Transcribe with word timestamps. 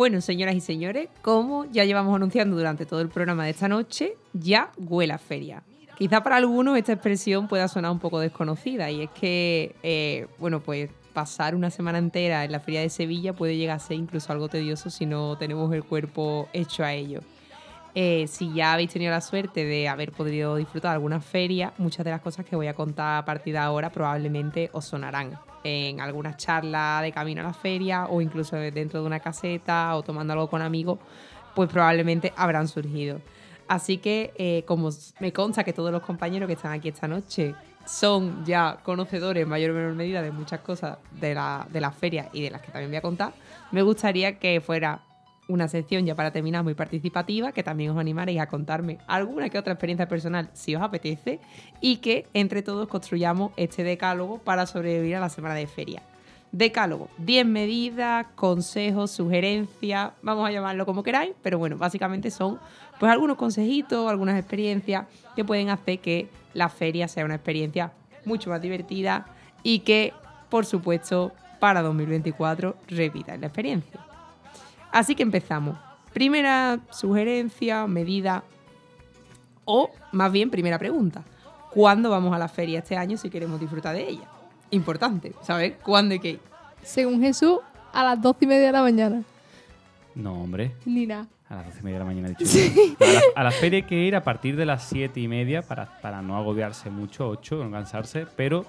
Bueno, 0.00 0.22
señoras 0.22 0.54
y 0.54 0.62
señores, 0.62 1.10
como 1.20 1.66
ya 1.66 1.84
llevamos 1.84 2.16
anunciando 2.16 2.56
durante 2.56 2.86
todo 2.86 3.02
el 3.02 3.10
programa 3.10 3.44
de 3.44 3.50
esta 3.50 3.68
noche, 3.68 4.14
ya 4.32 4.72
huele 4.78 5.12
a 5.12 5.18
feria. 5.18 5.62
Quizá 5.98 6.22
para 6.22 6.36
algunos 6.36 6.78
esta 6.78 6.94
expresión 6.94 7.48
pueda 7.48 7.68
sonar 7.68 7.90
un 7.90 7.98
poco 7.98 8.18
desconocida 8.18 8.90
y 8.90 9.02
es 9.02 9.10
que, 9.10 9.76
eh, 9.82 10.26
bueno, 10.38 10.60
pues 10.60 10.88
pasar 11.12 11.54
una 11.54 11.68
semana 11.68 11.98
entera 11.98 12.46
en 12.46 12.52
la 12.52 12.60
feria 12.60 12.80
de 12.80 12.88
Sevilla 12.88 13.34
puede 13.34 13.58
llegar 13.58 13.76
a 13.76 13.78
ser 13.78 13.98
incluso 13.98 14.32
algo 14.32 14.48
tedioso 14.48 14.88
si 14.88 15.04
no 15.04 15.36
tenemos 15.36 15.70
el 15.74 15.84
cuerpo 15.84 16.48
hecho 16.54 16.82
a 16.82 16.94
ello. 16.94 17.20
Eh, 17.94 18.26
si 18.26 18.54
ya 18.54 18.72
habéis 18.72 18.90
tenido 18.90 19.10
la 19.10 19.20
suerte 19.20 19.66
de 19.66 19.86
haber 19.86 20.12
podido 20.12 20.56
disfrutar 20.56 20.92
de 20.92 20.94
alguna 20.94 21.20
feria, 21.20 21.74
muchas 21.76 22.06
de 22.06 22.12
las 22.12 22.22
cosas 22.22 22.46
que 22.46 22.56
voy 22.56 22.68
a 22.68 22.74
contar 22.74 23.18
a 23.18 23.26
partir 23.26 23.52
de 23.52 23.58
ahora 23.58 23.92
probablemente 23.92 24.70
os 24.72 24.86
sonarán 24.86 25.38
en 25.64 26.00
alguna 26.00 26.36
charla 26.36 27.00
de 27.02 27.12
camino 27.12 27.40
a 27.40 27.44
la 27.44 27.52
feria 27.52 28.06
o 28.06 28.20
incluso 28.20 28.56
dentro 28.56 29.00
de 29.00 29.06
una 29.06 29.20
caseta 29.20 29.94
o 29.96 30.02
tomando 30.02 30.32
algo 30.32 30.48
con 30.48 30.62
amigos, 30.62 30.98
pues 31.54 31.68
probablemente 31.70 32.32
habrán 32.36 32.68
surgido. 32.68 33.20
Así 33.68 33.98
que, 33.98 34.32
eh, 34.36 34.64
como 34.66 34.90
me 35.20 35.32
consta 35.32 35.62
que 35.62 35.72
todos 35.72 35.92
los 35.92 36.02
compañeros 36.02 36.46
que 36.48 36.54
están 36.54 36.72
aquí 36.72 36.88
esta 36.88 37.06
noche 37.06 37.54
son 37.86 38.44
ya 38.44 38.78
conocedores 38.82 39.42
en 39.42 39.48
mayor 39.48 39.70
o 39.70 39.74
menor 39.74 39.94
medida 39.94 40.22
de 40.22 40.30
muchas 40.30 40.60
cosas 40.60 40.98
de 41.20 41.34
la, 41.34 41.66
de 41.70 41.80
la 41.80 41.90
feria 41.90 42.28
y 42.32 42.42
de 42.42 42.50
las 42.50 42.62
que 42.62 42.72
también 42.72 42.90
voy 42.90 42.96
a 42.96 43.02
contar, 43.02 43.32
me 43.70 43.82
gustaría 43.82 44.38
que 44.38 44.60
fuera 44.60 45.02
una 45.50 45.68
sección 45.68 46.06
ya 46.06 46.14
para 46.14 46.30
terminar 46.30 46.64
muy 46.64 46.74
participativa, 46.74 47.52
que 47.52 47.62
también 47.62 47.90
os 47.90 47.98
animaréis 47.98 48.40
a 48.40 48.46
contarme 48.46 48.98
alguna 49.06 49.48
que 49.48 49.58
otra 49.58 49.72
experiencia 49.72 50.08
personal 50.08 50.48
si 50.52 50.74
os 50.74 50.82
apetece 50.82 51.40
y 51.80 51.96
que 51.96 52.26
entre 52.34 52.62
todos 52.62 52.88
construyamos 52.88 53.52
este 53.56 53.82
decálogo 53.82 54.38
para 54.38 54.66
sobrevivir 54.66 55.16
a 55.16 55.20
la 55.20 55.28
semana 55.28 55.54
de 55.54 55.66
feria. 55.66 56.02
Decálogo, 56.52 57.08
10 57.18 57.46
medidas, 57.46 58.26
consejos, 58.34 59.12
sugerencias, 59.12 60.10
vamos 60.20 60.48
a 60.48 60.50
llamarlo 60.50 60.84
como 60.84 61.04
queráis, 61.04 61.32
pero 61.42 61.58
bueno, 61.58 61.78
básicamente 61.78 62.30
son 62.30 62.58
pues 62.98 63.12
algunos 63.12 63.36
consejitos, 63.36 64.10
algunas 64.10 64.38
experiencias 64.38 65.06
que 65.36 65.44
pueden 65.44 65.70
hacer 65.70 66.00
que 66.00 66.28
la 66.54 66.68
feria 66.68 67.06
sea 67.06 67.24
una 67.24 67.36
experiencia 67.36 67.92
mucho 68.24 68.50
más 68.50 68.60
divertida 68.60 69.26
y 69.62 69.80
que, 69.80 70.12
por 70.48 70.66
supuesto, 70.66 71.32
para 71.60 71.82
2024 71.82 72.76
repita 72.88 73.36
la 73.36 73.46
experiencia. 73.46 74.09
Así 74.92 75.14
que 75.14 75.22
empezamos. 75.22 75.76
Primera 76.12 76.80
sugerencia, 76.90 77.86
medida 77.86 78.42
o 79.64 79.90
más 80.12 80.32
bien 80.32 80.50
primera 80.50 80.78
pregunta. 80.78 81.22
¿Cuándo 81.70 82.10
vamos 82.10 82.34
a 82.34 82.38
la 82.38 82.48
feria 82.48 82.80
este 82.80 82.96
año 82.96 83.16
si 83.16 83.30
queremos 83.30 83.60
disfrutar 83.60 83.94
de 83.94 84.08
ella? 84.08 84.28
Importante, 84.70 85.32
¿sabes? 85.42 85.74
¿Cuándo 85.82 86.14
y 86.14 86.18
qué? 86.18 86.40
Según 86.82 87.20
Jesús, 87.20 87.58
a 87.92 88.02
las 88.02 88.20
doce 88.20 88.44
y 88.44 88.46
media 88.48 88.66
de 88.66 88.72
la 88.72 88.82
mañana. 88.82 89.22
No, 90.14 90.42
hombre. 90.42 90.72
Ni 90.84 91.06
nada. 91.06 91.28
A 91.48 91.56
las 91.56 91.66
doce 91.66 91.78
y 91.80 91.82
media 91.84 91.98
de 91.98 92.04
la 92.04 92.10
mañana 92.10 92.28
he 92.28 92.34
dicho. 92.34 92.96
A, 93.36 93.44
la, 93.44 93.50
feria 93.52 93.78
hay 93.78 93.82
que 93.84 93.96
ir 93.96 94.16
a 94.16 94.24
partir 94.24 94.56
de 94.56 94.66
las 94.66 94.88
siete 94.88 95.20
y 95.20 95.28
media 95.28 95.62
para, 95.62 96.00
para 96.00 96.22
no 96.22 96.36
agobiarse 96.36 96.90
mucho, 96.90 97.28
ocho, 97.28 97.62
no 97.62 97.70
cansarse, 97.70 98.26
pero 98.36 98.64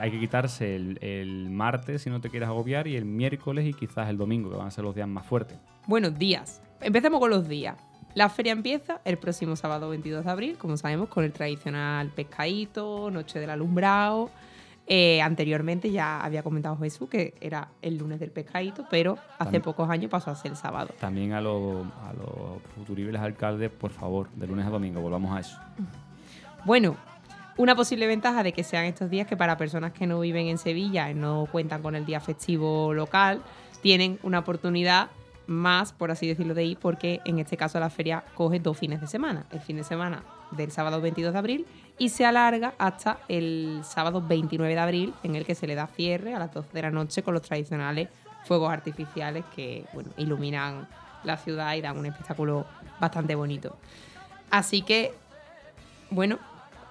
hay 0.00 0.10
que 0.10 0.20
quitarse 0.20 0.76
el, 0.76 1.48
martes 1.50 2.02
si 2.02 2.10
no 2.10 2.20
te 2.20 2.28
quieres 2.28 2.48
agobiar 2.48 2.86
y 2.86 2.96
el 2.96 3.04
miércoles 3.04 3.66
y 3.66 3.72
quizás 3.72 4.08
el 4.08 4.18
domingo, 4.18 4.50
que 4.50 4.56
van 4.56 4.66
a 4.66 4.70
ser 4.70 4.84
los 4.84 4.94
días 4.94 5.08
más 5.08 5.26
fuertes. 5.26 5.58
Buenos 5.86 6.18
días. 6.18 6.60
Empecemos 6.80 7.20
con 7.20 7.30
los 7.30 7.48
días. 7.48 7.76
La 8.14 8.28
feria 8.28 8.52
empieza 8.52 9.00
el 9.04 9.16
próximo 9.16 9.56
sábado 9.56 9.88
22 9.88 10.24
de 10.24 10.30
abril, 10.30 10.58
como 10.58 10.76
sabemos, 10.76 11.08
con 11.08 11.24
el 11.24 11.32
tradicional 11.32 12.10
pescadito, 12.10 13.10
noche 13.10 13.40
del 13.40 13.50
alumbrado. 13.50 14.30
Eh, 14.86 15.22
anteriormente 15.22 15.90
ya 15.90 16.20
había 16.20 16.42
comentado 16.42 16.76
Jesús 16.76 17.08
que 17.08 17.34
era 17.40 17.68
el 17.80 17.96
lunes 17.96 18.18
del 18.18 18.30
pescadito, 18.30 18.84
pero 18.90 19.16
hace 19.38 19.60
pocos 19.60 19.88
años 19.88 20.10
pasó 20.10 20.30
a 20.30 20.34
ser 20.34 20.50
el 20.50 20.56
sábado. 20.56 20.90
También 20.98 21.32
a, 21.32 21.40
los 21.40 21.86
a 21.86 22.12
los 22.12 22.60
futuribles 22.74 23.20
alcaldes, 23.20 23.70
por 23.70 23.92
favor, 23.92 24.28
de 24.32 24.46
lunes 24.46 24.66
a 24.66 24.70
domingo, 24.70 25.00
volvamos 25.00 25.34
a 25.34 25.40
eso. 25.40 25.56
Bueno, 26.64 26.96
una 27.56 27.76
posible 27.76 28.06
ventaja 28.06 28.42
de 28.42 28.52
que 28.52 28.64
sean 28.64 28.84
estos 28.84 29.10
días 29.10 29.26
que 29.26 29.36
para 29.36 29.56
personas 29.56 29.92
que 29.92 30.06
no 30.06 30.20
viven 30.20 30.46
en 30.46 30.58
Sevilla 30.58 31.10
y 31.10 31.14
no 31.14 31.46
cuentan 31.50 31.82
con 31.82 31.94
el 31.94 32.06
día 32.06 32.20
festivo 32.20 32.94
local, 32.94 33.42
tienen 33.82 34.18
una 34.22 34.40
oportunidad 34.40 35.10
más, 35.46 35.92
por 35.92 36.10
así 36.10 36.26
decirlo, 36.26 36.54
de 36.54 36.64
ir, 36.64 36.78
porque 36.78 37.20
en 37.24 37.38
este 37.38 37.56
caso 37.56 37.78
la 37.80 37.90
feria 37.90 38.24
coge 38.34 38.60
dos 38.60 38.78
fines 38.78 39.00
de 39.00 39.06
semana. 39.06 39.44
El 39.50 39.60
fin 39.60 39.76
de 39.76 39.84
semana 39.84 40.22
del 40.52 40.70
sábado 40.70 41.00
22 41.00 41.32
de 41.32 41.38
abril 41.38 41.66
y 41.98 42.08
se 42.08 42.24
alarga 42.24 42.74
hasta 42.78 43.18
el 43.28 43.80
sábado 43.84 44.22
29 44.26 44.74
de 44.74 44.80
abril, 44.80 45.14
en 45.22 45.36
el 45.36 45.44
que 45.44 45.54
se 45.54 45.66
le 45.66 45.74
da 45.74 45.86
cierre 45.88 46.34
a 46.34 46.38
las 46.38 46.52
12 46.52 46.70
de 46.72 46.82
la 46.82 46.90
noche 46.90 47.22
con 47.22 47.34
los 47.34 47.42
tradicionales 47.42 48.08
fuegos 48.44 48.72
artificiales 48.72 49.44
que 49.54 49.84
bueno, 49.92 50.10
iluminan 50.16 50.88
la 51.24 51.36
ciudad 51.36 51.74
y 51.74 51.80
dan 51.80 51.98
un 51.98 52.06
espectáculo 52.06 52.66
bastante 53.00 53.34
bonito. 53.34 53.76
Así 54.50 54.82
que, 54.82 55.14
bueno, 56.10 56.38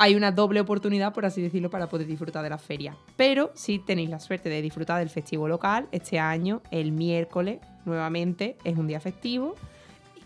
hay 0.01 0.15
una 0.15 0.31
doble 0.31 0.59
oportunidad, 0.59 1.13
por 1.13 1.27
así 1.27 1.43
decirlo, 1.43 1.69
para 1.69 1.87
poder 1.87 2.07
disfrutar 2.07 2.41
de 2.41 2.49
la 2.49 2.57
feria. 2.57 2.97
Pero 3.17 3.51
si 3.53 3.77
tenéis 3.77 4.09
la 4.09 4.19
suerte 4.19 4.49
de 4.49 4.59
disfrutar 4.59 4.97
del 4.97 5.11
festivo 5.11 5.47
local, 5.47 5.87
este 5.91 6.17
año, 6.17 6.63
el 6.71 6.91
miércoles, 6.91 7.59
nuevamente, 7.85 8.57
es 8.63 8.75
un 8.75 8.87
día 8.87 8.99
festivo 8.99 9.55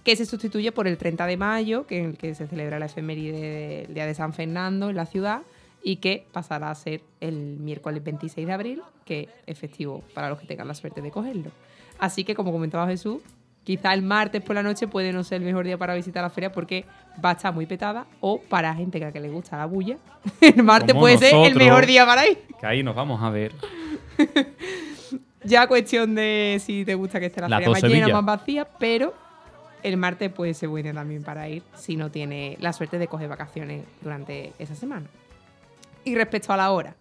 que 0.05 0.15
se 0.15 0.25
sustituye 0.25 0.71
por 0.71 0.87
el 0.87 0.97
30 0.97 1.25
de 1.25 1.35
mayo, 1.35 1.85
que 1.87 1.97
en 1.97 2.05
el 2.11 2.17
que 2.17 2.33
se 2.35 2.47
celebra 2.47 2.79
la 2.79 2.85
efeméride 2.85 3.83
del 3.87 3.93
Día 3.93 4.05
de 4.05 4.13
San 4.13 4.31
Fernando 4.31 4.89
en 4.89 4.95
la 4.95 5.05
ciudad, 5.07 5.41
y 5.83 5.97
que 5.97 6.25
pasará 6.31 6.71
a 6.71 6.75
ser 6.75 7.01
el 7.19 7.35
miércoles 7.35 8.01
26 8.01 8.47
de 8.47 8.53
abril, 8.53 8.81
que 9.03 9.27
es 9.45 9.59
festivo 9.59 10.05
para 10.13 10.29
los 10.29 10.39
que 10.39 10.47
tengan 10.47 10.69
la 10.69 10.73
suerte 10.73 11.01
de 11.01 11.11
cogerlo. 11.11 11.51
Así 11.99 12.23
que, 12.23 12.33
como 12.33 12.53
comentaba 12.53 12.87
Jesús, 12.87 13.21
quizá 13.65 13.93
el 13.93 14.03
martes 14.03 14.41
por 14.41 14.55
la 14.55 14.63
noche 14.63 14.87
puede 14.87 15.11
no 15.11 15.23
ser 15.25 15.41
el 15.41 15.45
mejor 15.45 15.65
día 15.65 15.77
para 15.77 15.95
visitar 15.95 16.23
la 16.23 16.29
feria 16.29 16.51
porque 16.51 16.85
va 17.23 17.31
a 17.31 17.33
estar 17.33 17.53
muy 17.53 17.65
petada 17.65 18.05
o 18.21 18.39
para 18.39 18.73
gente 18.73 18.99
que, 18.99 19.05
a 19.05 19.11
que 19.11 19.19
le 19.19 19.29
gusta 19.29 19.57
la 19.57 19.65
bulla, 19.65 19.97
el 20.41 20.63
martes 20.63 20.95
puede 20.95 21.17
ser 21.17 21.35
el 21.35 21.55
mejor 21.55 21.85
día 21.85 22.05
para 22.05 22.25
ir. 22.27 22.39
Que 22.59 22.65
ahí 22.65 22.83
nos 22.83 22.95
vamos 22.95 23.21
a 23.21 23.29
ver. 23.29 23.51
ya 25.43 25.67
cuestión 25.67 26.15
de 26.15 26.61
si 26.63 26.85
te 26.85 26.95
gusta 26.95 27.19
que 27.19 27.25
esté 27.25 27.41
la, 27.41 27.49
feria 27.57 27.69
más 27.69 27.83
llena, 27.83 28.21
más 28.21 28.25
vacía, 28.25 28.65
pero 28.79 29.13
el 29.83 29.97
martes 29.97 30.31
puede 30.31 30.53
ser 30.53 30.69
bueno 30.69 30.93
también 30.93 31.23
para 31.23 31.49
ir 31.49 31.63
si 31.73 31.95
no 31.97 32.09
tiene 32.11 32.57
la 32.61 32.71
suerte 32.71 32.99
de 32.99 33.07
coger 33.07 33.27
vacaciones 33.27 33.83
durante 34.01 34.53
esa 34.59 34.75
semana. 34.75 35.07
Y 36.03 36.13
respecto 36.13 36.53
a 36.53 36.57
la 36.57 36.71
hora, 36.71 36.95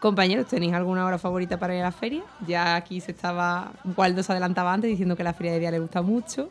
Compañeros, 0.00 0.46
¿tenéis 0.46 0.72
alguna 0.72 1.04
hora 1.04 1.18
favorita 1.18 1.58
para 1.58 1.74
ir 1.74 1.82
a 1.82 1.84
la 1.84 1.92
feria? 1.92 2.22
Ya 2.46 2.74
aquí 2.74 3.02
se 3.02 3.12
estaba, 3.12 3.72
Waldo 3.96 4.22
se 4.22 4.32
adelantaba 4.32 4.72
antes 4.72 4.88
diciendo 4.88 5.14
que 5.14 5.22
la 5.22 5.34
feria 5.34 5.52
de 5.52 5.60
día 5.60 5.70
le 5.70 5.78
gusta 5.78 6.00
mucho. 6.00 6.48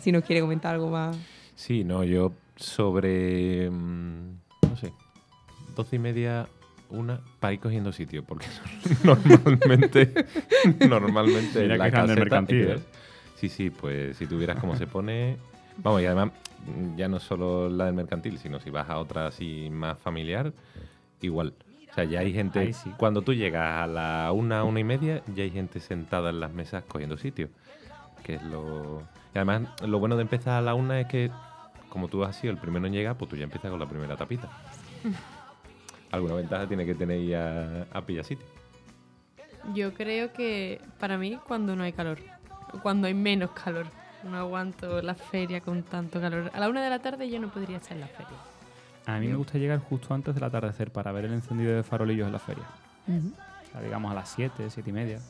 Si 0.00 0.10
nos 0.10 0.24
quiere 0.24 0.40
comentar 0.40 0.74
algo 0.74 0.88
más. 0.88 1.14
Sí, 1.54 1.84
no, 1.84 2.02
yo 2.02 2.32
sobre, 2.56 3.68
mm, 3.70 4.38
no 4.70 4.76
sé, 4.76 4.90
doce 5.76 5.96
y 5.96 5.98
media, 5.98 6.48
una, 6.88 7.20
para 7.40 7.52
ir 7.52 7.60
cogiendo 7.60 7.92
sitio, 7.92 8.24
porque 8.24 8.46
normalmente, 9.04 10.26
normalmente 10.88 11.64
en 11.64 11.76
la 11.76 11.90
caseta, 11.90 12.20
mercantil, 12.20 12.70
¿eh? 12.70 12.80
Sí, 13.36 13.50
sí, 13.50 13.68
pues 13.68 14.16
si 14.16 14.26
tuvieras 14.26 14.58
cómo 14.58 14.76
se 14.76 14.86
pone... 14.86 15.36
Vamos, 15.78 16.00
y 16.00 16.06
además 16.06 16.30
ya 16.96 17.08
no 17.08 17.20
solo 17.20 17.68
la 17.68 17.86
del 17.86 17.94
mercantil, 17.94 18.38
sino 18.38 18.60
si 18.60 18.70
vas 18.70 18.88
a 18.88 18.98
otra 18.98 19.26
así 19.26 19.68
más 19.70 19.98
familiar, 19.98 20.52
igual. 21.20 21.52
O 21.92 21.94
sea, 21.94 22.04
ya 22.04 22.20
hay 22.20 22.32
gente. 22.32 22.74
Cuando 22.96 23.20
tú 23.20 23.34
llegas 23.34 23.82
a 23.82 23.86
la 23.86 24.32
una, 24.32 24.64
una 24.64 24.80
y 24.80 24.84
media, 24.84 25.22
ya 25.34 25.44
hay 25.44 25.50
gente 25.50 25.78
sentada 25.78 26.30
en 26.30 26.40
las 26.40 26.50
mesas 26.50 26.84
cogiendo 26.88 27.18
sitio. 27.18 27.50
Que 28.24 28.36
es 28.36 28.42
lo. 28.44 29.02
Y 29.34 29.38
además, 29.38 29.68
lo 29.82 29.98
bueno 29.98 30.16
de 30.16 30.22
empezar 30.22 30.54
a 30.54 30.62
la 30.62 30.74
una 30.74 30.98
es 31.00 31.06
que, 31.06 31.30
como 31.90 32.08
tú 32.08 32.24
has 32.24 32.36
sido 32.36 32.50
el 32.50 32.58
primero 32.58 32.86
en 32.86 32.94
llegar, 32.94 33.18
pues 33.18 33.28
tú 33.28 33.36
ya 33.36 33.44
empiezas 33.44 33.70
con 33.70 33.78
la 33.78 33.86
primera 33.86 34.16
tapita. 34.16 34.48
Alguna 36.12 36.34
ventaja 36.34 36.66
tiene 36.66 36.86
que 36.86 36.94
tener 36.94 37.26
ya 37.26 37.86
a, 37.92 38.00
pillar 38.00 38.24
sitio. 38.24 38.46
Yo 39.74 39.92
creo 39.92 40.32
que 40.32 40.80
para 40.98 41.18
mí, 41.18 41.38
cuando 41.46 41.76
no 41.76 41.84
hay 41.84 41.92
calor, 41.92 42.20
cuando 42.82 43.06
hay 43.06 43.14
menos 43.14 43.50
calor, 43.50 43.86
no 44.24 44.38
aguanto 44.38 45.02
la 45.02 45.14
feria 45.14 45.60
con 45.60 45.82
tanto 45.82 46.22
calor. 46.22 46.50
A 46.54 46.60
la 46.60 46.70
una 46.70 46.82
de 46.82 46.88
la 46.88 47.00
tarde 47.00 47.28
yo 47.28 47.38
no 47.38 47.50
podría 47.50 47.76
estar 47.76 47.92
en 47.92 48.00
la 48.00 48.06
feria. 48.06 48.38
A 49.06 49.18
mí 49.18 49.28
me 49.28 49.34
gusta 49.34 49.58
llegar 49.58 49.78
justo 49.80 50.14
antes 50.14 50.34
del 50.34 50.44
atardecer 50.44 50.90
para 50.92 51.12
ver 51.12 51.24
el 51.24 51.32
encendido 51.32 51.74
de 51.74 51.82
farolillos 51.82 52.26
en 52.26 52.32
la 52.32 52.38
feria. 52.38 52.64
o 53.08 53.70
sea, 53.70 53.80
digamos 53.80 54.10
a 54.12 54.14
las 54.14 54.28
7, 54.30 54.68
7 54.68 54.90
y 54.90 54.92
media. 54.92 55.20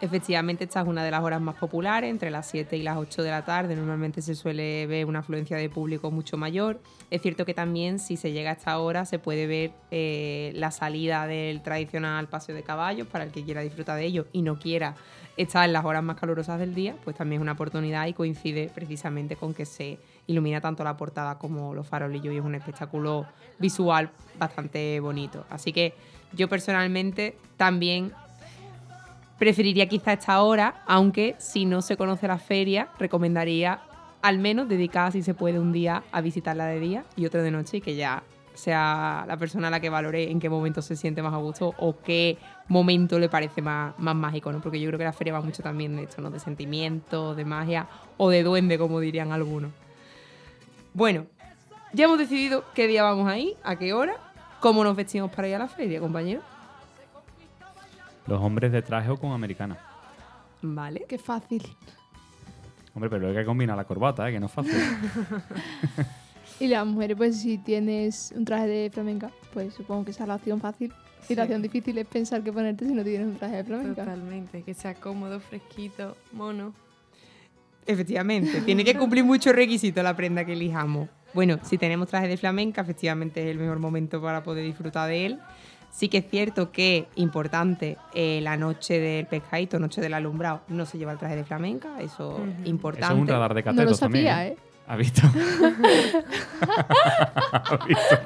Efectivamente, 0.00 0.64
esta 0.64 0.80
es 0.80 0.86
una 0.86 1.04
de 1.04 1.10
las 1.10 1.22
horas 1.22 1.40
más 1.40 1.54
populares, 1.56 2.10
entre 2.10 2.30
las 2.30 2.48
7 2.48 2.76
y 2.76 2.82
las 2.82 2.96
8 2.96 3.22
de 3.22 3.30
la 3.30 3.44
tarde. 3.44 3.76
Normalmente 3.76 4.22
se 4.22 4.34
suele 4.34 4.86
ver 4.86 5.06
una 5.06 5.20
afluencia 5.20 5.56
de 5.56 5.68
público 5.68 6.10
mucho 6.10 6.36
mayor. 6.36 6.80
Es 7.10 7.22
cierto 7.22 7.44
que 7.44 7.54
también, 7.54 7.98
si 7.98 8.16
se 8.16 8.32
llega 8.32 8.50
a 8.50 8.54
esta 8.54 8.78
hora, 8.78 9.04
se 9.04 9.18
puede 9.18 9.46
ver 9.46 9.72
eh, 9.90 10.52
la 10.54 10.70
salida 10.70 11.26
del 11.26 11.62
tradicional 11.62 12.28
paseo 12.28 12.54
de 12.54 12.62
caballos 12.62 13.06
para 13.06 13.24
el 13.24 13.30
que 13.30 13.44
quiera 13.44 13.60
disfrutar 13.60 13.98
de 13.98 14.06
ello 14.06 14.26
y 14.32 14.42
no 14.42 14.58
quiera 14.58 14.96
estar 15.36 15.64
en 15.64 15.72
las 15.72 15.84
horas 15.84 16.02
más 16.02 16.18
calurosas 16.18 16.58
del 16.58 16.74
día, 16.74 16.96
pues 17.04 17.16
también 17.16 17.40
es 17.40 17.42
una 17.42 17.52
oportunidad 17.52 18.06
y 18.06 18.12
coincide 18.12 18.70
precisamente 18.74 19.36
con 19.36 19.54
que 19.54 19.64
se 19.64 19.98
ilumina 20.32 20.60
tanto 20.60 20.84
la 20.84 20.96
portada 20.96 21.38
como 21.38 21.74
los 21.74 21.86
farolillos 21.86 22.34
y 22.34 22.38
es 22.38 22.44
un 22.44 22.54
espectáculo 22.54 23.26
visual 23.58 24.10
bastante 24.38 24.98
bonito. 25.00 25.44
Así 25.50 25.72
que 25.72 25.94
yo 26.32 26.48
personalmente 26.48 27.36
también 27.56 28.12
preferiría 29.38 29.88
quizá 29.88 30.12
esta 30.12 30.40
hora, 30.42 30.82
aunque 30.86 31.34
si 31.38 31.64
no 31.64 31.82
se 31.82 31.96
conoce 31.96 32.28
la 32.28 32.38
feria, 32.38 32.88
recomendaría 32.98 33.80
al 34.22 34.38
menos 34.38 34.68
dedicar, 34.68 35.10
si 35.10 35.22
se 35.22 35.34
puede, 35.34 35.58
un 35.58 35.72
día 35.72 36.04
a 36.12 36.20
visitarla 36.20 36.66
de 36.66 36.78
día 36.78 37.04
y 37.16 37.26
otro 37.26 37.42
de 37.42 37.50
noche 37.50 37.78
y 37.78 37.80
que 37.80 37.96
ya 37.96 38.22
sea 38.54 39.24
la 39.26 39.36
persona 39.36 39.68
a 39.68 39.70
la 39.70 39.80
que 39.80 39.90
valore 39.90 40.30
en 40.30 40.38
qué 40.38 40.48
momento 40.48 40.82
se 40.82 40.94
siente 40.94 41.22
más 41.22 41.34
a 41.34 41.38
gusto 41.38 41.74
o 41.78 41.96
qué 41.98 42.38
momento 42.68 43.18
le 43.18 43.28
parece 43.28 43.62
más, 43.62 43.98
más 43.98 44.14
mágico, 44.14 44.52
¿no? 44.52 44.60
Porque 44.60 44.78
yo 44.80 44.88
creo 44.88 44.98
que 44.98 45.04
la 45.04 45.12
feria 45.12 45.32
va 45.32 45.40
mucho 45.40 45.62
también 45.62 45.96
de 45.96 46.04
esto, 46.04 46.22
¿no? 46.22 46.30
De 46.30 46.38
sentimiento, 46.38 47.34
de 47.34 47.44
magia 47.44 47.88
o 48.18 48.30
de 48.30 48.42
duende, 48.42 48.78
como 48.78 49.00
dirían 49.00 49.32
algunos. 49.32 49.72
Bueno, 50.94 51.26
ya 51.92 52.04
hemos 52.04 52.18
decidido 52.18 52.64
qué 52.74 52.86
día 52.86 53.02
vamos 53.02 53.28
a 53.28 53.38
ir, 53.38 53.56
a 53.62 53.76
qué 53.76 53.92
hora, 53.92 54.14
cómo 54.60 54.84
nos 54.84 54.94
vestimos 54.94 55.30
para 55.30 55.48
ir 55.48 55.54
a 55.54 55.58
la 55.58 55.68
feria, 55.68 56.00
compañero. 56.00 56.42
Los 58.26 58.40
hombres 58.40 58.72
de 58.72 58.82
traje 58.82 59.10
o 59.10 59.16
con 59.16 59.32
americana. 59.32 59.78
Vale. 60.60 61.04
Qué 61.08 61.18
fácil. 61.18 61.62
Hombre, 62.94 63.10
pero 63.10 63.28
hay 63.28 63.34
que 63.34 63.44
combinar 63.44 63.76
la 63.76 63.84
corbata, 63.84 64.28
¿eh? 64.28 64.32
que 64.32 64.40
no 64.40 64.46
es 64.46 64.52
fácil. 64.52 64.74
Y 66.60 66.68
las 66.68 66.86
mujeres, 66.86 67.16
pues 67.16 67.40
si 67.40 67.58
tienes 67.58 68.32
un 68.36 68.44
traje 68.44 68.68
de 68.68 68.90
flamenca, 68.90 69.32
pues 69.52 69.74
supongo 69.74 70.04
que 70.04 70.12
esa 70.12 70.24
es 70.24 70.28
la 70.28 70.36
opción 70.36 70.60
fácil. 70.60 70.92
Y 71.28 71.34
la 71.34 71.42
opción 71.42 71.62
difícil 71.62 71.98
es 71.98 72.06
pensar 72.06 72.42
qué 72.42 72.52
ponerte 72.52 72.86
si 72.86 72.94
no 72.94 73.02
tienes 73.02 73.26
un 73.26 73.36
traje 73.36 73.56
de 73.56 73.64
flamenca. 73.64 74.04
Totalmente, 74.04 74.62
que 74.62 74.74
sea 74.74 74.94
cómodo, 74.94 75.40
fresquito, 75.40 76.16
mono. 76.32 76.72
Efectivamente, 77.86 78.60
tiene 78.60 78.84
que 78.84 78.96
cumplir 78.96 79.24
muchos 79.24 79.54
requisitos 79.54 80.04
la 80.04 80.14
prenda 80.14 80.44
que 80.44 80.52
elijamos. 80.52 81.08
Bueno, 81.34 81.58
si 81.62 81.78
tenemos 81.78 82.08
traje 82.08 82.28
de 82.28 82.36
flamenca, 82.36 82.82
efectivamente 82.82 83.42
es 83.42 83.48
el 83.48 83.58
mejor 83.58 83.78
momento 83.78 84.20
para 84.20 84.42
poder 84.42 84.64
disfrutar 84.64 85.08
de 85.08 85.26
él. 85.26 85.38
Sí 85.90 86.08
que 86.08 86.18
es 86.18 86.30
cierto 86.30 86.72
que, 86.72 87.06
importante, 87.16 87.98
eh, 88.14 88.40
la 88.42 88.56
noche 88.56 88.98
del 88.98 89.26
pescadito, 89.26 89.78
noche 89.78 90.00
del 90.00 90.14
alumbrado, 90.14 90.62
no 90.68 90.86
se 90.86 90.96
lleva 90.96 91.12
el 91.12 91.18
traje 91.18 91.36
de 91.36 91.44
flamenca, 91.44 92.00
eso 92.00 92.40
es 92.62 92.68
importante. 92.68 93.06
Eso 93.06 93.14
es 93.14 93.20
un 93.20 93.28
radar 93.28 93.54
de 93.54 93.62
No 93.62 93.72
lo 93.72 93.76
catetos 93.76 93.98
sabía, 93.98 94.34
también. 94.36 94.52
¿eh? 94.52 94.56
¿Has 94.86 94.98
visto? 94.98 95.22
¿Has 97.52 97.86
visto? 97.86 98.20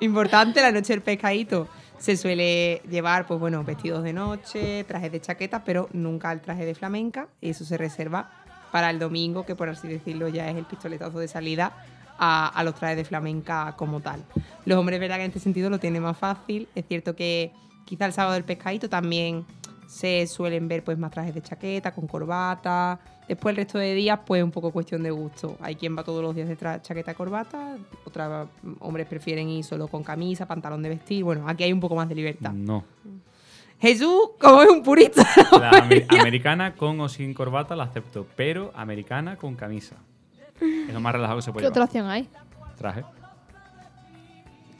Importante, 0.00 0.60
la 0.60 0.72
noche 0.72 0.92
del 0.92 1.02
pescadito 1.02 1.68
se 2.04 2.18
suele 2.18 2.82
llevar, 2.90 3.26
pues 3.26 3.40
bueno, 3.40 3.64
vestidos 3.64 4.04
de 4.04 4.12
noche, 4.12 4.84
trajes 4.84 5.10
de 5.10 5.22
chaqueta, 5.22 5.64
pero 5.64 5.88
nunca 5.94 6.30
el 6.32 6.42
traje 6.42 6.66
de 6.66 6.74
flamenca. 6.74 7.28
Y 7.40 7.48
eso 7.48 7.64
se 7.64 7.78
reserva 7.78 8.30
para 8.70 8.90
el 8.90 8.98
domingo, 8.98 9.46
que 9.46 9.54
por 9.54 9.70
así 9.70 9.88
decirlo 9.88 10.28
ya 10.28 10.50
es 10.50 10.56
el 10.56 10.66
pistoletazo 10.66 11.18
de 11.18 11.28
salida 11.28 11.72
a, 12.18 12.60
los 12.62 12.74
trajes 12.74 12.98
de 12.98 13.06
flamenca 13.06 13.74
como 13.78 14.00
tal. 14.00 14.22
Los 14.66 14.76
hombres, 14.76 15.00
verdad 15.00 15.16
que 15.16 15.22
en 15.22 15.28
este 15.28 15.40
sentido 15.40 15.70
lo 15.70 15.78
tienen 15.78 16.02
más 16.02 16.18
fácil. 16.18 16.68
Es 16.74 16.84
cierto 16.86 17.16
que 17.16 17.52
quizá 17.86 18.04
el 18.04 18.12
sábado 18.12 18.34
del 18.34 18.44
pescadito 18.44 18.90
también 18.90 19.46
se 19.86 20.26
suelen 20.26 20.68
ver 20.68 20.82
pues 20.84 20.98
más 20.98 21.10
trajes 21.10 21.34
de 21.34 21.42
chaqueta, 21.42 21.92
con 21.92 22.06
corbata. 22.06 22.98
Después 23.28 23.52
el 23.52 23.56
resto 23.56 23.78
de 23.78 23.94
días, 23.94 24.20
pues 24.26 24.42
un 24.42 24.50
poco 24.50 24.70
cuestión 24.70 25.02
de 25.02 25.10
gusto. 25.10 25.56
Hay 25.60 25.76
quien 25.76 25.96
va 25.96 26.04
todos 26.04 26.22
los 26.22 26.34
días 26.34 26.48
de 26.48 26.56
chaqueta, 26.82 27.14
corbata, 27.14 27.76
otros 28.04 28.48
hombres 28.80 29.06
prefieren 29.06 29.48
ir 29.48 29.64
solo 29.64 29.88
con 29.88 30.02
camisa, 30.02 30.46
pantalón 30.46 30.82
de 30.82 30.90
vestir. 30.90 31.24
Bueno, 31.24 31.48
aquí 31.48 31.64
hay 31.64 31.72
un 31.72 31.80
poco 31.80 31.94
más 31.96 32.08
de 32.08 32.14
libertad. 32.14 32.52
No. 32.52 32.84
Jesús, 33.80 34.30
como 34.40 34.62
es 34.62 34.70
un 34.70 34.82
purista, 34.82 35.22
La 35.58 35.70
amer- 35.70 36.06
americana 36.20 36.74
con 36.74 37.00
o 37.00 37.08
sin 37.08 37.34
corbata 37.34 37.74
la 37.76 37.84
acepto, 37.84 38.26
pero 38.36 38.72
americana 38.74 39.36
con 39.36 39.54
camisa. 39.56 39.96
Es 40.60 40.92
lo 40.94 41.00
más 41.00 41.12
relajado 41.12 41.38
que 41.38 41.42
se 41.42 41.52
puede 41.52 41.64
¿Qué 41.64 41.68
otra 41.68 41.84
opción 41.84 42.06
hay? 42.06 42.28
Traje. 42.78 43.02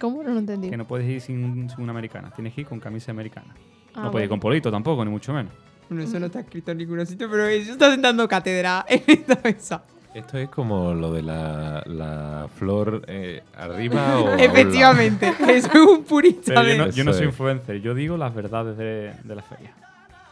¿Cómo? 0.00 0.22
No 0.22 0.30
lo 0.30 0.38
entendí. 0.38 0.70
Que 0.70 0.76
no 0.76 0.86
puedes 0.86 1.08
ir 1.08 1.20
sin, 1.20 1.68
sin 1.70 1.80
una 1.80 1.92
americana. 1.92 2.30
Tienes 2.34 2.54
que 2.54 2.62
ir 2.62 2.66
con 2.66 2.78
camisa 2.80 3.10
americana. 3.10 3.54
Ah, 3.94 4.04
no 4.04 4.10
puedes 4.10 4.26
ir 4.26 4.30
con 4.30 4.40
polito 4.40 4.70
tampoco, 4.70 5.04
ni 5.04 5.10
mucho 5.10 5.32
menos. 5.32 5.52
Bueno, 5.88 6.04
eso 6.04 6.18
no 6.18 6.26
está 6.26 6.40
escrito 6.40 6.70
en 6.72 6.78
ningún 6.78 7.04
sitio, 7.06 7.30
pero 7.30 7.46
Jesús 7.46 7.70
está 7.70 7.90
sentando 7.90 8.26
cátedra 8.26 8.84
en 8.88 9.02
esta 9.06 9.38
mesa. 9.42 9.82
Esto 10.14 10.38
es 10.38 10.48
como 10.48 10.94
lo 10.94 11.12
de 11.12 11.22
la, 11.22 11.82
la 11.86 12.48
flor 12.56 13.02
eh, 13.08 13.42
arriba 13.56 14.20
o. 14.20 14.34
Efectivamente, 14.38 15.34
es 15.48 15.68
un 15.74 16.04
purista 16.04 16.54
Pero 16.54 16.68
yo 16.68 16.76
no, 16.76 16.90
yo 16.90 17.04
no 17.04 17.10
Eso 17.10 17.18
soy 17.18 17.26
influencer, 17.28 17.80
yo 17.80 17.94
digo 17.94 18.16
las 18.16 18.32
verdades 18.32 18.76
de, 18.76 19.12
de 19.24 19.34
la 19.34 19.42
feria. 19.42 19.72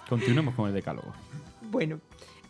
Continuemos 0.09 0.55
con 0.55 0.69
el 0.69 0.75
decálogo. 0.75 1.13
Bueno, 1.71 1.99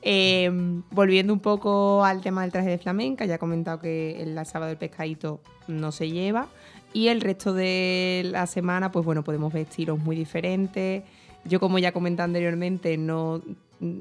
eh, 0.04 0.50
volviendo 0.90 1.32
un 1.32 1.38
poco 1.38 2.04
al 2.04 2.20
tema 2.20 2.42
del 2.42 2.50
traje 2.50 2.70
de 2.70 2.78
flamenca, 2.78 3.24
ya 3.24 3.36
he 3.36 3.38
comentado 3.38 3.80
que 3.80 4.20
el 4.20 4.34
sábado 4.44 4.68
del 4.68 4.76
pescadito 4.76 5.40
no 5.68 5.92
se 5.92 6.10
lleva. 6.10 6.48
Y 6.92 7.08
el 7.08 7.20
resto 7.20 7.54
de 7.54 8.22
la 8.26 8.46
semana, 8.46 8.90
pues 8.92 9.04
bueno, 9.04 9.24
podemos 9.24 9.52
ver 9.52 9.62
estilos 9.62 9.98
muy 9.98 10.16
diferentes. 10.16 11.02
Yo, 11.44 11.58
como 11.58 11.78
ya 11.78 11.92
comenté 11.92 12.22
anteriormente, 12.22 12.96
no 12.96 13.42
mm, 13.80 14.00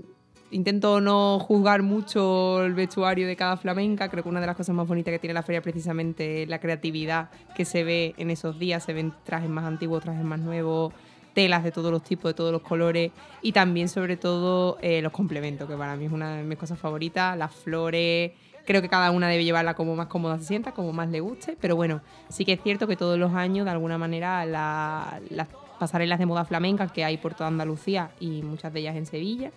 intento 0.52 1.02
no 1.02 1.40
juzgar 1.40 1.82
mucho 1.82 2.64
el 2.64 2.74
vestuario 2.74 3.28
de 3.28 3.36
cada 3.36 3.58
flamenca. 3.58 4.10
Creo 4.10 4.24
que 4.24 4.30
una 4.30 4.42
de 4.42 4.48
las 4.48 4.56
cosas 4.56 4.76
más 4.76 4.88
bonitas 4.88 5.12
que 5.12 5.20
tiene 5.20 5.34
la 5.34 5.44
feria 5.44 5.62
precisamente 5.62 6.46
la 6.48 6.60
creatividad 6.60 7.30
que 7.56 7.66
se 7.66 7.84
ve 7.84 8.14
en 8.18 8.30
esos 8.30 8.60
días. 8.60 8.84
Se 8.84 8.94
ven 8.94 9.14
trajes 9.24 9.50
más 9.50 9.66
antiguos, 9.66 10.04
trajes 10.04 10.24
más 10.24 10.40
nuevos, 10.40 10.94
telas 11.34 11.64
de 11.64 11.72
todos 11.72 11.92
los 11.92 12.04
tipos, 12.04 12.32
de 12.32 12.34
todos 12.34 12.52
los 12.52 12.62
colores 12.62 13.12
y 13.42 13.52
también 13.54 13.90
sobre 13.90 14.18
todo 14.18 14.78
eh, 14.82 15.02
los 15.02 15.12
complementos, 15.12 15.70
que 15.70 15.76
para 15.76 15.96
mí 15.96 16.06
es 16.06 16.12
una 16.12 16.38
de 16.38 16.44
mis 16.44 16.58
cosas 16.58 16.78
favoritas, 16.78 17.38
las 17.38 17.54
flores. 17.54 18.32
Creo 18.66 18.82
que 18.82 18.90
cada 18.90 19.12
una 19.12 19.28
debe 19.28 19.44
llevarla 19.44 19.74
como 19.74 19.96
más 19.96 20.08
cómoda 20.08 20.38
se 20.38 20.46
sienta, 20.46 20.72
como 20.72 20.94
más 20.94 21.10
le 21.10 21.20
guste, 21.20 21.58
pero 21.60 21.76
bueno, 21.76 22.02
sí 22.30 22.46
que 22.46 22.54
es 22.54 22.62
cierto 22.62 22.88
que 22.88 22.96
todos 22.96 23.18
los 23.18 23.34
años, 23.34 23.66
de 23.66 23.72
alguna 23.72 23.98
manera, 23.98 24.46
la- 24.46 25.20
las 25.30 25.48
pasarelas 25.80 26.20
de 26.20 26.28
moda 26.28 26.46
flamenca 26.46 26.88
que 26.88 27.04
hay 27.04 27.18
por 27.18 27.34
toda 27.34 27.48
Andalucía 27.48 28.12
y 28.20 28.44
muchas 28.44 28.72
de 28.72 28.82
ellas 28.82 28.96
en 28.96 29.06
Sevilla, 29.08 29.52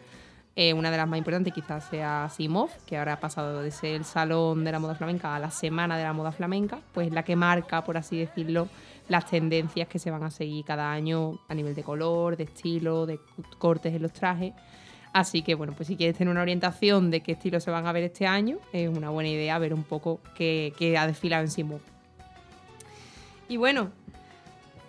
eh, 0.56 0.72
una 0.72 0.90
de 0.90 0.96
las 0.96 1.06
más 1.08 1.18
importantes 1.18 1.52
quizás 1.52 1.84
sea 1.84 2.28
Simov, 2.34 2.70
que 2.86 2.96
ahora 2.96 3.14
ha 3.14 3.20
pasado 3.20 3.60
de 3.60 3.70
ser 3.72 3.96
el 3.96 4.04
salón 4.04 4.64
de 4.64 4.72
la 4.72 4.78
moda 4.78 4.94
flamenca 4.94 5.34
a 5.34 5.38
la 5.38 5.50
semana 5.50 5.98
de 5.98 6.04
la 6.04 6.12
moda 6.12 6.32
flamenca, 6.32 6.78
pues 6.94 7.12
la 7.12 7.24
que 7.24 7.36
marca, 7.36 7.84
por 7.84 7.96
así 7.96 8.16
decirlo, 8.16 8.68
las 9.08 9.26
tendencias 9.26 9.86
que 9.88 9.98
se 9.98 10.10
van 10.10 10.22
a 10.22 10.30
seguir 10.30 10.64
cada 10.64 10.90
año 10.92 11.40
a 11.48 11.54
nivel 11.54 11.74
de 11.74 11.82
color, 11.82 12.36
de 12.38 12.44
estilo, 12.44 13.04
de 13.04 13.18
cortes 13.58 13.94
en 13.94 14.00
los 14.02 14.12
trajes. 14.12 14.54
Así 15.14 15.43
que 15.43 15.55
bueno, 15.55 15.72
pues 15.76 15.87
si 15.87 15.96
quieres 15.96 16.19
tener 16.19 16.32
una 16.32 16.43
orientación 16.43 17.12
de 17.12 17.20
qué 17.20 17.32
estilos 17.32 17.62
se 17.62 17.70
van 17.70 17.87
a 17.87 17.93
ver 17.93 18.02
este 18.02 18.26
año, 18.26 18.58
es 18.72 18.88
una 18.88 19.11
buena 19.11 19.31
idea 19.31 19.56
ver 19.61 19.72
un 19.72 19.84
poco 19.84 20.20
qué, 20.34 20.72
qué 20.76 20.99
ha 20.99 21.06
desfilado 21.06 21.44
en 21.44 21.52
Simov. 21.52 21.81
Y 23.48 23.56
bueno, 23.56 23.93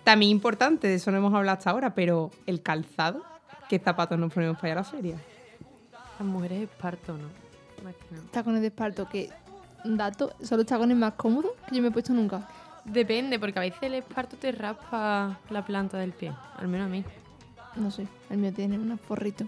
también 0.03 0.31
importante, 0.31 0.87
de 0.87 0.95
eso 0.95 1.11
no 1.11 1.17
hemos 1.17 1.31
hablado 1.31 1.59
hasta 1.59 1.69
ahora, 1.69 1.93
pero 1.93 2.31
el 2.47 2.63
calzado, 2.63 3.23
¿qué 3.69 3.77
zapatos 3.77 4.17
nos 4.17 4.33
ponemos 4.33 4.57
para 4.57 4.69
ir 4.69 4.71
a 4.73 4.75
la 4.77 4.83
feria? 4.83 5.15
Las 6.17 6.27
mujeres 6.27 6.63
es 6.63 6.69
parto, 6.69 7.15
¿no? 7.15 7.27
Más 7.83 7.93
que 7.93 8.15
nada. 8.15 8.25
Tacones 8.31 8.61
de 8.61 8.67
esparto, 8.67 9.07
que 9.07 9.29
un 9.83 9.95
dato, 9.95 10.33
son 10.41 10.57
los 10.57 10.65
tacones 10.65 10.97
más 10.97 11.13
cómodos 11.13 11.51
que 11.69 11.75
yo 11.75 11.83
me 11.83 11.89
he 11.89 11.91
puesto 11.91 12.13
nunca. 12.13 12.49
Depende, 12.83 13.37
porque 13.37 13.59
a 13.59 13.61
veces 13.61 13.83
el 13.83 13.93
esparto 13.93 14.37
te 14.37 14.51
raspa 14.51 15.39
la 15.51 15.63
planta 15.63 15.99
del 15.99 16.13
pie, 16.13 16.33
al 16.57 16.67
menos 16.67 16.87
a 16.87 16.89
mí. 16.89 17.03
No 17.75 17.91
sé, 17.91 18.07
el 18.31 18.39
mío 18.39 18.51
tiene 18.51 18.79
unos 18.79 18.99
forritos. 19.01 19.47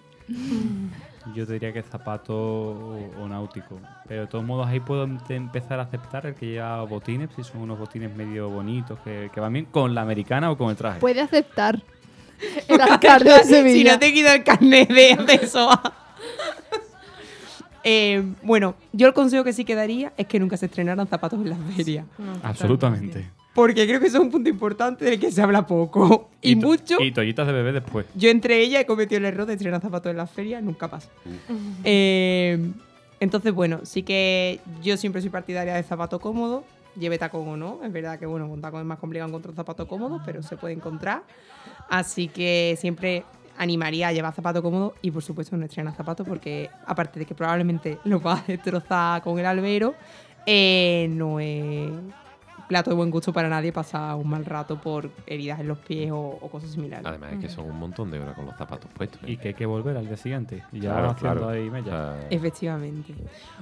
Yo 1.36 1.46
te 1.46 1.54
diría 1.54 1.74
que 1.74 1.84
zapato 1.84 2.34
o, 2.36 3.12
o 3.22 3.28
náutico. 3.28 3.80
Pero 4.08 4.22
de 4.22 4.28
todos 4.28 4.46
modos 4.46 4.68
ahí 4.68 4.80
puedo 4.80 5.04
em- 5.04 5.20
empezar 5.30 5.80
a 5.80 5.84
aceptar 5.84 6.26
el 6.26 6.36
que 6.36 6.46
lleva 6.48 6.82
botines, 6.84 7.30
si 7.36 7.44
son 7.44 7.62
unos 7.62 7.78
botines 7.78 8.16
medio 8.16 8.50
bonitos, 8.50 8.98
que, 9.00 9.30
que 9.34 9.40
van 9.40 9.54
bien 9.54 9.66
con 9.66 9.94
la 9.94 10.02
americana 10.02 10.50
o 10.52 10.58
con 10.58 10.70
el 10.70 10.76
traje. 10.78 11.00
Puede 11.00 11.22
aceptar 11.22 11.82
el 12.68 12.80
alcalde 12.82 13.32
de 13.44 13.72
si 13.74 13.84
no 13.84 14.00
te 14.00 14.14
quito 14.14 14.30
el 14.30 14.44
carnet 14.44 14.90
de 14.90 15.14
a- 15.14 15.94
Eh, 17.90 18.34
bueno, 18.44 18.76
yo 18.92 19.08
el 19.08 19.14
consejo 19.14 19.46
que 19.46 19.54
sí 19.54 19.64
quedaría 19.64 20.12
es 20.18 20.28
que 20.28 20.40
nunca 20.42 20.58
se 20.58 20.66
estrenaran 20.66 21.08
zapatos 21.08 21.40
en 21.40 21.50
las 21.52 21.60
ferias. 21.74 22.06
No, 22.18 22.34
Absolutamente. 22.44 23.08
totalmente. 23.08 23.32
Porque 23.58 23.88
creo 23.88 24.00
que 24.00 24.06
eso 24.06 24.18
es 24.18 24.24
un 24.24 24.30
punto 24.30 24.50
importante 24.50 25.04
del 25.04 25.20
que 25.20 25.32
se 25.32 25.42
habla 25.42 25.66
poco. 25.66 26.30
Y, 26.44 26.56
mucho. 26.56 27.02
Y 27.02 27.12
toallitas 27.12 27.48
de 27.48 27.52
bebé 27.52 27.74
después. 27.74 28.06
Yo 28.14 28.30
entre 28.30 28.60
ellas 28.60 28.84
he 28.84 28.86
cometido 28.86 29.18
el 29.18 29.26
error 29.26 29.48
de 29.48 29.54
estrenar 29.54 29.82
zapatos 29.82 30.12
en 30.12 30.16
las 30.16 30.30
ferias, 30.30 30.62
nunca 30.64 30.88
pasa. 30.88 31.10
Eh, 31.84 32.72
entonces, 33.20 33.52
bueno, 33.52 33.80
sí 33.84 34.04
que 34.04 34.62
yo 34.84 34.96
siempre 34.96 35.20
soy 35.22 35.32
partidaria 35.32 35.74
de 35.74 35.82
zapato 35.82 36.20
cómodo, 36.20 36.64
lleve 36.98 37.18
tacón 37.18 37.48
o 37.48 37.58
no. 37.58 37.80
Es 37.84 37.92
verdad 37.92 38.20
que, 38.20 38.28
bueno, 38.28 38.48
con 38.48 38.62
tacón 38.62 38.82
es 38.82 38.86
más 38.86 39.00
complicado 39.00 39.28
encontrar 39.28 39.56
zapato 39.56 39.88
cómodo, 39.88 40.22
pero 40.24 40.44
se 40.44 40.56
puede 40.56 40.76
encontrar. 40.76 41.24
Así 41.90 42.28
que 42.28 42.78
siempre 42.80 43.24
animaría 43.58 44.10
a 44.10 44.14
llevar 44.14 44.34
zapato 44.36 44.62
cómodo 44.62 44.94
y, 45.02 45.10
por 45.10 45.24
supuesto, 45.24 45.58
no 45.58 45.66
estrenar 45.66 45.96
zapatos 45.96 46.28
porque, 46.28 46.70
aparte 46.86 47.20
de 47.20 47.26
que 47.26 47.34
probablemente 47.34 47.98
los 48.06 48.24
va 48.24 48.36
a 48.36 48.44
destrozar 48.48 49.24
con 49.24 49.40
el 49.40 49.46
albero, 49.48 49.96
eh, 50.46 51.08
no 51.10 51.40
es 51.40 51.92
plato 52.68 52.90
de 52.90 52.96
buen 52.98 53.10
gusto 53.10 53.32
para 53.32 53.48
nadie 53.48 53.72
pasar 53.72 54.16
un 54.16 54.30
mal 54.30 54.44
rato 54.46 54.80
por 54.82 55.10
heridas 55.26 55.60
en 55.62 55.68
los 55.70 55.78
pies 55.78 56.12
o, 56.12 56.18
o 56.42 56.50
cosas 56.50 56.70
similares. 56.72 57.06
Además 57.06 57.34
es 57.34 57.40
que 57.40 57.50
son 57.50 57.66
un 57.70 57.80
montón 57.80 58.12
de 58.12 58.20
horas 58.20 58.36
con 58.36 58.46
los 58.46 58.56
zapatos 58.58 58.90
puestos. 58.94 59.22
¿eh? 59.24 59.32
Y 59.32 59.38
que 59.38 59.50
hay 59.50 59.54
que 59.54 59.66
volver 59.66 59.96
al 59.96 60.06
día 60.06 60.18
siguiente. 60.18 60.64
Y 60.74 60.80
ya 60.82 60.92
Claro, 60.92 61.10
haciendo 61.12 61.36
claro. 61.42 61.50
ahí 61.50 61.70
mella. 61.70 61.86
sea, 62.20 62.28
Efectivamente. 62.30 63.16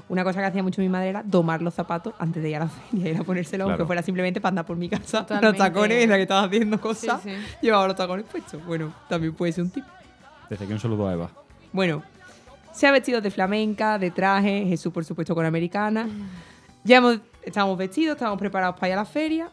Una 0.10 0.24
cosa 0.24 0.40
que 0.40 0.46
hacía 0.48 0.64
mucho 0.64 0.82
mi 0.82 0.90
madre 0.90 1.10
era 1.10 1.24
domar 1.24 1.62
los 1.62 1.74
zapatos 1.74 2.14
antes 2.20 2.42
de 2.42 2.50
ir 2.50 2.56
a 2.56 2.60
la 2.60 2.68
feria, 2.68 3.10
ir 3.12 3.18
a 3.18 3.24
ponérselos, 3.24 3.66
Claro. 3.66 3.72
aunque 3.74 3.86
fuera 3.88 4.02
simplemente 4.02 4.42
para 4.42 4.50
andar 4.50 4.66
por 4.66 4.78
mi 4.78 4.90
casa, 4.90 5.26
los 5.42 5.56
tacones, 5.56 5.98
mientras 5.98 6.18
que 6.18 6.24
estaba 6.24 6.44
haciendo 6.44 6.78
Sí, 6.78 6.82
cosas, 6.84 7.22
sí. 7.22 7.32
llevaba 7.62 7.88
los 7.88 7.96
tacones 7.96 8.26
puestos. 8.26 8.66
Bueno, 8.66 8.92
también 9.08 9.34
puede 9.34 9.52
ser 9.52 9.64
un 9.66 9.70
tip. 9.70 9.84
Desde 10.50 10.64
aquí 10.66 10.74
un 10.74 10.80
saludo 10.80 11.08
a 11.08 11.14
Eva. 11.14 11.30
Bueno, 11.72 12.04
se 12.72 12.88
ha 12.88 12.92
vestido 12.92 13.22
de 13.22 13.32
flamenca, 13.32 13.98
de 14.00 14.12
traje, 14.12 14.66
Jesús 14.68 14.92
por 14.92 15.06
supuesto 15.06 15.34
con 15.36 15.46
americana. 15.46 16.08
Ya 16.84 16.98
hemos, 16.98 17.20
estamos 17.46 17.78
vestidos, 17.78 18.16
estamos 18.16 18.38
preparados 18.38 18.76
para 18.76 18.90
ir 18.90 18.94
a 18.94 18.98
la 18.98 19.06
feria 19.06 19.52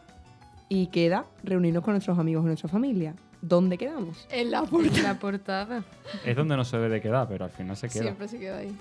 y 0.67 0.87
queda 0.87 1.25
reunirnos 1.43 1.83
con 1.83 1.93
nuestros 1.93 2.17
amigos 2.17 2.43
y 2.43 2.47
nuestra 2.47 2.69
familia. 2.69 3.13
¿Dónde 3.41 3.77
quedamos? 3.77 4.27
En 4.31 4.51
la 4.51 4.63
puerta. 4.63 5.01
La 5.01 5.19
portada. 5.19 5.83
Es 6.25 6.35
donde 6.35 6.55
no 6.55 6.63
se 6.63 6.77
debe 6.77 6.89
de 6.89 7.01
quedar, 7.01 7.27
pero 7.27 7.45
al 7.45 7.51
final 7.51 7.75
se 7.75 7.89
queda. 7.89 8.03
Siempre 8.03 8.27
se 8.27 8.39
queda 8.39 8.57
ahí. 8.57 8.75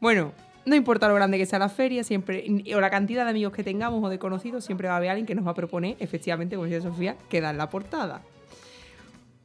Bueno, 0.00 0.32
no 0.64 0.74
importa 0.74 1.06
lo 1.08 1.14
grande 1.14 1.38
que 1.38 1.46
sea 1.46 1.58
la 1.58 1.68
feria, 1.68 2.02
siempre 2.02 2.44
o 2.74 2.80
la 2.80 2.90
cantidad 2.90 3.24
de 3.24 3.30
amigos 3.30 3.52
que 3.52 3.62
tengamos 3.62 4.02
o 4.02 4.08
de 4.08 4.18
conocidos, 4.18 4.64
siempre 4.64 4.88
va 4.88 4.94
a 4.94 4.96
haber 4.96 5.10
alguien 5.10 5.26
que 5.26 5.34
nos 5.34 5.46
va 5.46 5.50
a 5.50 5.54
proponer, 5.54 5.96
efectivamente, 6.00 6.56
como 6.56 6.66
decía 6.66 6.80
Sofía, 6.80 7.16
quedar 7.28 7.54
en 7.54 7.58
la 7.58 7.68
portada. 7.68 8.22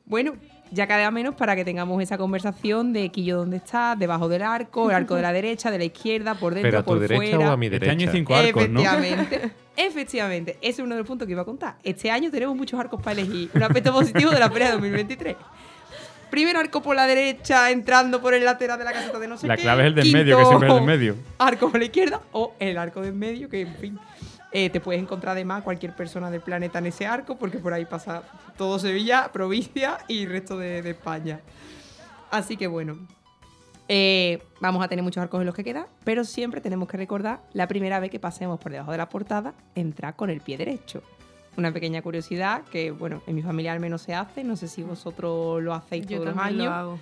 Bueno, 0.06 0.36
ya 0.72 0.88
queda 0.88 1.10
menos 1.12 1.36
para 1.36 1.56
que 1.56 1.64
tengamos 1.64 2.02
esa 2.02 2.18
conversación 2.18 2.92
de 2.94 3.10
Quillo 3.10 3.38
dónde 3.38 3.58
está, 3.58 3.96
debajo 3.98 4.28
del 4.28 4.42
arco, 4.42 4.90
el 4.90 4.96
arco 4.96 5.16
de 5.16 5.22
la 5.22 5.32
derecha, 5.34 5.72
de 5.72 5.78
la 5.78 5.84
izquierda, 5.86 6.36
por 6.36 6.54
dentro, 6.54 6.70
¿Pero 6.70 6.80
a 6.80 6.84
tu 6.84 6.88
por 6.88 7.00
derecha 7.00 7.36
fuera. 7.36 7.50
o 7.50 7.54
a 7.54 7.58
mi 7.58 7.68
Este 7.68 7.80
derecha? 7.80 7.92
año 7.92 8.10
hay 8.12 8.18
cinco 8.18 8.36
arcos, 8.36 8.70
¿no? 8.70 8.80
Efectivamente. 8.82 9.52
Efectivamente. 9.78 10.52
Ese 10.62 10.70
es 10.72 10.80
uno 10.80 10.96
de 10.96 11.00
los 11.00 11.08
puntos 11.08 11.26
que 11.26 11.32
iba 11.34 11.42
a 11.42 11.46
contar. 11.46 11.76
Este 11.84 12.10
año 12.10 12.32
tenemos 12.32 12.56
muchos 12.56 12.80
arcos 12.80 13.02
para 13.02 13.20
elegir. 13.20 13.50
Un 13.54 13.64
aspecto 13.64 13.92
positivo 13.94 14.32
de 14.32 14.40
la 14.40 14.50
feria 14.50 14.68
de 14.68 14.74
2023. 14.74 15.36
Primer 16.30 16.58
arco 16.58 16.82
por 16.82 16.96
la 16.96 17.06
derecha, 17.08 17.70
entrando 17.72 18.20
por 18.22 18.34
el 18.34 18.44
lateral 18.44 18.78
de 18.80 18.84
la 18.86 18.92
caseta 18.92 19.20
de 19.20 19.28
no 19.28 19.38
sé 19.38 19.48
La 19.48 19.56
qué. 19.56 19.62
clave 19.64 19.84
es 19.84 19.88
el 19.88 19.96
del 19.96 20.04
Quinto 20.06 20.18
medio, 20.18 20.38
que 20.38 20.46
siempre 20.46 20.68
es 20.68 20.74
el 20.74 20.80
del 20.80 20.88
medio. 20.88 21.16
Arco 21.38 21.70
por 21.70 21.80
la 21.80 21.86
izquierda 21.86 22.22
o 22.32 22.54
el 22.60 22.78
arco 22.78 23.02
del 23.02 23.14
medio, 23.14 23.48
que 23.48 23.62
en 23.62 23.76
fin. 23.76 24.00
Eh, 24.58 24.70
te 24.70 24.80
puedes 24.80 25.02
encontrar 25.02 25.34
además 25.34 25.64
cualquier 25.64 25.94
persona 25.94 26.32
del 26.32 26.40
planeta 26.40 26.80
en 26.80 26.86
ese 26.86 27.06
arco, 27.06 27.36
porque 27.36 27.58
por 27.58 27.74
ahí 27.74 27.84
pasa 27.84 28.24
todo 28.58 28.80
Sevilla, 28.80 29.30
provincia 29.34 29.98
y 30.08 30.26
resto 30.26 30.58
de, 30.58 30.82
de 30.82 30.92
España. 30.92 31.42
Así 32.32 32.56
que 32.56 32.68
bueno, 32.68 32.98
eh, 33.90 34.42
vamos 34.62 34.82
a 34.82 34.88
tener 34.88 35.04
muchos 35.04 35.22
arcos 35.22 35.42
en 35.42 35.46
los 35.46 35.56
que 35.56 35.66
queda, 35.66 35.88
pero 36.06 36.24
siempre 36.24 36.62
tenemos 36.62 36.88
que 36.88 36.96
recordar 36.96 37.42
la 37.52 37.68
primera 37.68 38.00
vez 38.00 38.10
que 38.10 38.20
pasemos 38.22 38.58
por 38.58 38.72
debajo 38.72 38.94
de 38.94 38.98
la 38.98 39.10
portada, 39.10 39.56
entrar 39.76 40.16
con 40.16 40.30
el 40.30 40.40
pie 40.40 40.58
derecho. 40.58 41.04
Una 41.58 41.74
pequeña 41.74 42.02
curiosidad 42.02 42.64
que, 42.64 42.92
bueno, 42.92 43.24
en 43.28 43.36
mi 43.36 43.42
familia 43.42 43.74
al 43.74 43.82
menos 43.82 44.04
se 44.04 44.14
hace, 44.14 44.46
no 44.46 44.56
sé 44.56 44.70
si 44.70 44.84
vosotros 44.84 45.62
lo 45.62 45.74
hacéis 45.74 46.08
Yo 46.08 46.20
todos 46.20 46.34
los 46.34 46.38
años. 46.38 46.66
lo 46.66 46.72
hago. 46.72 47.00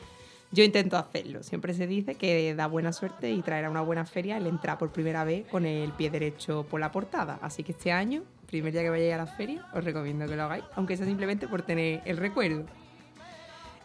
Yo 0.54 0.64
intento 0.64 0.98
hacerlo. 0.98 1.42
Siempre 1.42 1.74
se 1.74 1.88
dice 1.88 2.14
que 2.14 2.54
da 2.54 2.68
buena 2.68 2.94
suerte 2.94 3.32
y 3.32 3.42
traerá 3.42 3.72
una 3.72 3.82
buena 3.82 4.06
feria 4.06 4.38
el 4.38 4.46
entrar 4.46 4.78
por 4.78 4.92
primera 4.92 5.24
vez 5.24 5.48
con 5.48 5.66
el 5.66 5.92
pie 5.94 6.12
derecho 6.12 6.64
por 6.70 6.80
la 6.80 6.92
portada. 6.92 7.40
Así 7.42 7.64
que 7.64 7.72
este 7.72 7.92
año, 7.92 8.22
primer 8.46 8.72
día 8.72 8.84
que 8.84 8.92
vayáis 8.92 9.16
a 9.16 9.18
la 9.18 9.26
feria, 9.26 9.66
os 9.74 9.84
recomiendo 9.84 10.28
que 10.28 10.36
lo 10.36 10.44
hagáis, 10.44 10.64
aunque 10.76 10.96
sea 10.96 11.08
simplemente 11.08 11.48
por 11.48 11.64
tener 11.64 12.04
el 12.06 12.18
recuerdo. 12.18 12.66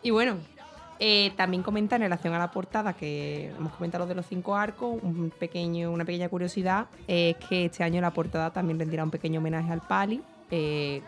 Y 0.02 0.10
bueno, 0.10 0.36
eh, 1.00 1.32
también 1.36 1.62
comentar 1.62 2.00
en 2.00 2.02
relación 2.02 2.34
a 2.34 2.38
la 2.38 2.50
portada, 2.50 2.92
que 2.92 3.46
hemos 3.56 3.72
comentado 3.72 4.04
lo 4.04 4.08
de 4.08 4.16
los 4.16 4.26
cinco 4.26 4.54
arcos, 4.54 5.02
un 5.02 5.30
pequeño, 5.38 5.90
una 5.90 6.04
pequeña 6.04 6.28
curiosidad 6.28 6.88
es 7.06 7.36
que 7.48 7.64
este 7.64 7.82
año 7.82 8.02
la 8.02 8.10
portada 8.10 8.52
también 8.52 8.78
rendirá 8.78 9.04
un 9.04 9.10
pequeño 9.10 9.40
homenaje 9.40 9.72
al 9.72 9.80
Pali, 9.80 10.20
eh, 10.50 11.00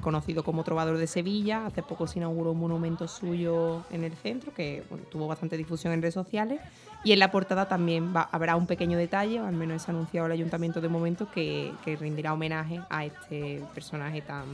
conocido 0.00 0.42
como 0.44 0.64
trovador 0.64 0.98
de 0.98 1.06
Sevilla. 1.06 1.66
Hace 1.66 1.82
poco 1.82 2.06
se 2.06 2.18
inauguró 2.18 2.52
un 2.52 2.60
monumento 2.60 3.08
suyo 3.08 3.84
en 3.90 4.04
el 4.04 4.12
centro 4.14 4.52
que 4.52 4.82
tuvo 5.10 5.26
bastante 5.26 5.56
difusión 5.56 5.92
en 5.92 6.02
redes 6.02 6.14
sociales. 6.14 6.60
Y 7.04 7.12
en 7.12 7.18
la 7.18 7.30
portada 7.30 7.66
también 7.66 8.12
habrá 8.14 8.56
un 8.56 8.66
pequeño 8.66 8.98
detalle, 8.98 9.38
al 9.38 9.54
menos 9.54 9.82
es 9.82 9.88
anunciado 9.88 10.26
el 10.26 10.32
ayuntamiento 10.32 10.80
de 10.80 10.88
momento, 10.88 11.30
que, 11.30 11.72
que 11.84 11.96
rendirá 11.96 12.34
homenaje 12.34 12.80
a 12.90 13.06
este 13.06 13.62
personaje 13.74 14.20
tan, 14.20 14.44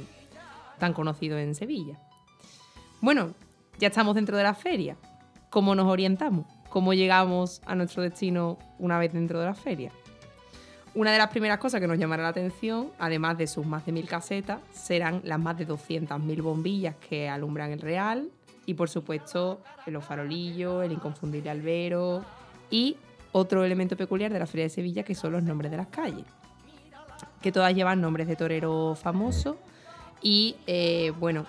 tan 0.79 0.93
conocido 0.93 1.39
en 1.39 1.55
Sevilla. 1.55 1.99
Bueno, 3.01 3.35
ya 3.79 3.89
estamos 3.89 4.15
dentro 4.15 4.37
de 4.37 4.45
la 4.45 4.55
feria. 4.55 4.97
¿Cómo 5.51 5.75
nos 5.75 5.87
orientamos? 5.87 6.47
¿Cómo 6.69 6.95
llegamos 6.95 7.63
a 7.67 7.75
nuestro 7.75 8.03
destino 8.03 8.59
una 8.79 8.99
vez 8.99 9.13
dentro 9.13 9.41
de 9.41 9.47
la 9.47 9.55
feria? 9.55 9.93
Una 10.97 11.13
de 11.13 11.19
las 11.19 11.29
primeras 11.29 11.59
cosas 11.59 11.79
que 11.79 11.87
nos 11.87 11.99
llamará 11.99 12.23
la 12.23 12.31
atención, 12.31 12.91
además 12.99 13.37
de 13.37 13.47
sus 13.47 13.67
más 13.67 13.85
de 13.85 13.93
mil 13.93 14.09
casetas, 14.09 14.61
serán 14.73 15.21
las 15.25 15.39
más 15.39 15.59
de 15.59 15.69
200.000 15.69 16.43
bombillas 16.43 16.95
que 16.97 17.29
alumbran 17.29 17.71
el 17.71 17.83
Real 17.83 18.31
y, 18.65 18.73
por 18.73 18.89
supuesto, 18.89 19.61
los 19.85 20.03
farolillos, 20.03 20.83
el 20.83 20.93
inconfundible 20.93 21.51
albero 21.51 22.25
y 22.71 22.97
otro 23.33 23.63
elemento 23.63 23.95
peculiar 23.95 24.33
de 24.33 24.39
la 24.39 24.47
Feria 24.47 24.65
de 24.65 24.71
Sevilla 24.71 25.03
que 25.03 25.15
son 25.15 25.33
los 25.33 25.43
nombres 25.43 25.71
de 25.71 25.77
las 25.77 25.89
calles, 25.89 26.25
que 27.43 27.53
todas 27.53 27.75
llevan 27.75 28.01
nombres 28.01 28.27
de 28.27 28.35
toreros 28.35 28.99
famosos 28.99 29.57
y, 30.23 30.57
eh, 30.67 31.13
bueno, 31.21 31.45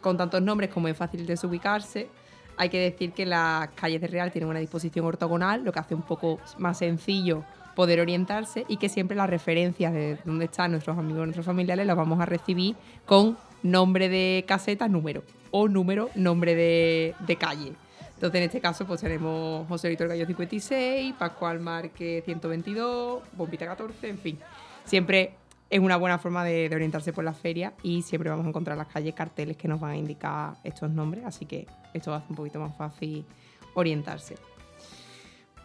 con 0.00 0.16
tantos 0.16 0.42
nombres 0.42 0.70
como 0.70 0.88
es 0.88 0.96
fácil 0.96 1.24
desubicarse, 1.26 2.08
hay 2.56 2.70
que 2.70 2.80
decir 2.80 3.12
que 3.12 3.24
las 3.24 3.68
calles 3.76 4.00
de 4.00 4.08
Real 4.08 4.32
tienen 4.32 4.50
una 4.50 4.58
disposición 4.58 5.06
ortogonal, 5.06 5.62
lo 5.62 5.70
que 5.70 5.78
hace 5.78 5.94
un 5.94 6.02
poco 6.02 6.40
más 6.58 6.78
sencillo 6.78 7.44
poder 7.78 8.00
orientarse 8.00 8.64
y 8.66 8.78
que 8.78 8.88
siempre 8.88 9.16
las 9.16 9.30
referencias 9.30 9.92
de 9.92 10.18
dónde 10.24 10.46
están 10.46 10.72
nuestros 10.72 10.98
amigos, 10.98 11.22
nuestros 11.22 11.46
familiares, 11.46 11.86
las 11.86 11.96
vamos 11.96 12.18
a 12.18 12.26
recibir 12.26 12.74
con 13.06 13.38
nombre 13.62 14.08
de 14.08 14.44
caseta, 14.48 14.88
número, 14.88 15.22
o 15.52 15.68
número, 15.68 16.10
nombre 16.16 16.56
de, 16.56 17.36
calle. 17.38 17.74
Entonces, 18.14 18.38
en 18.38 18.42
este 18.46 18.60
caso, 18.60 18.84
pues 18.84 19.00
tenemos 19.00 19.64
José 19.68 19.90
Víctor 19.90 20.08
Gallo 20.08 20.26
56, 20.26 21.14
Pascual 21.16 21.60
Márquez 21.60 22.24
122, 22.24 23.22
Bombita 23.34 23.66
14, 23.66 24.08
en 24.08 24.18
fin. 24.18 24.40
Siempre 24.84 25.34
es 25.70 25.78
una 25.78 25.96
buena 25.98 26.18
forma 26.18 26.42
de, 26.42 26.68
orientarse 26.74 27.12
por 27.12 27.22
la 27.22 27.32
feria 27.32 27.74
y 27.84 28.02
siempre 28.02 28.28
vamos 28.28 28.44
a 28.44 28.48
encontrar 28.48 28.74
en 28.74 28.78
las 28.78 28.88
calles 28.88 29.14
carteles 29.14 29.56
que 29.56 29.68
nos 29.68 29.78
van 29.78 29.92
a 29.92 29.96
indicar 29.96 30.56
estos 30.64 30.90
nombres, 30.90 31.24
así 31.24 31.46
que 31.46 31.68
esto 31.94 32.12
hacer 32.12 32.28
un 32.28 32.34
poquito 32.34 32.58
más 32.58 32.76
fácil 32.76 33.24
orientarse. 33.74 34.34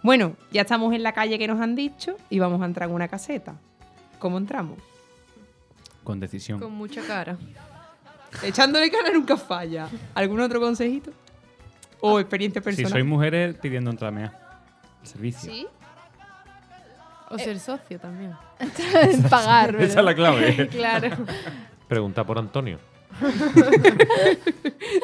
Bueno, 0.03 0.35
ya 0.51 0.61
estamos 0.61 0.93
en 0.93 1.01
la 1.01 1.13
calle 1.13 1.39
que 1.39 1.47
nos 1.47 1.59
han 1.61 1.75
dicho 1.75 2.17
y 2.29 2.37
vamos 2.39 2.61
a 2.61 2.65
entrar 2.65 2.89
en 2.89 2.95
una 2.95 3.07
caseta. 3.07 3.55
¿Cómo 4.19 4.37
entramos? 4.37 4.77
Con 6.03 6.19
decisión. 6.19 6.59
Con 6.59 6.73
mucha 6.73 7.01
cara. 7.01 7.37
Echándole 8.43 8.91
cara 8.91 9.11
nunca 9.13 9.37
falla. 9.37 9.87
¿Algún 10.13 10.39
otro 10.41 10.59
consejito? 10.59 11.11
O 12.01 12.19
experiencia 12.19 12.61
Si 12.61 12.65
personal. 12.65 12.91
sois 12.91 13.05
mujeres, 13.05 13.55
pidiendo 13.61 13.89
entrarme 13.91 14.25
a 14.25 14.59
servicio. 15.03 15.51
Sí. 15.51 15.65
O 17.29 17.37
ser 17.39 17.57
socio 17.59 17.97
también. 17.99 18.33
Pagar, 19.29 19.75
Esa 19.79 19.83
es 19.83 19.95
¿verdad? 19.95 20.03
la 20.03 20.15
clave. 20.15 20.67
claro. 20.67 21.09
Pregunta 21.87 22.25
por 22.25 22.37
Antonio. 22.39 22.77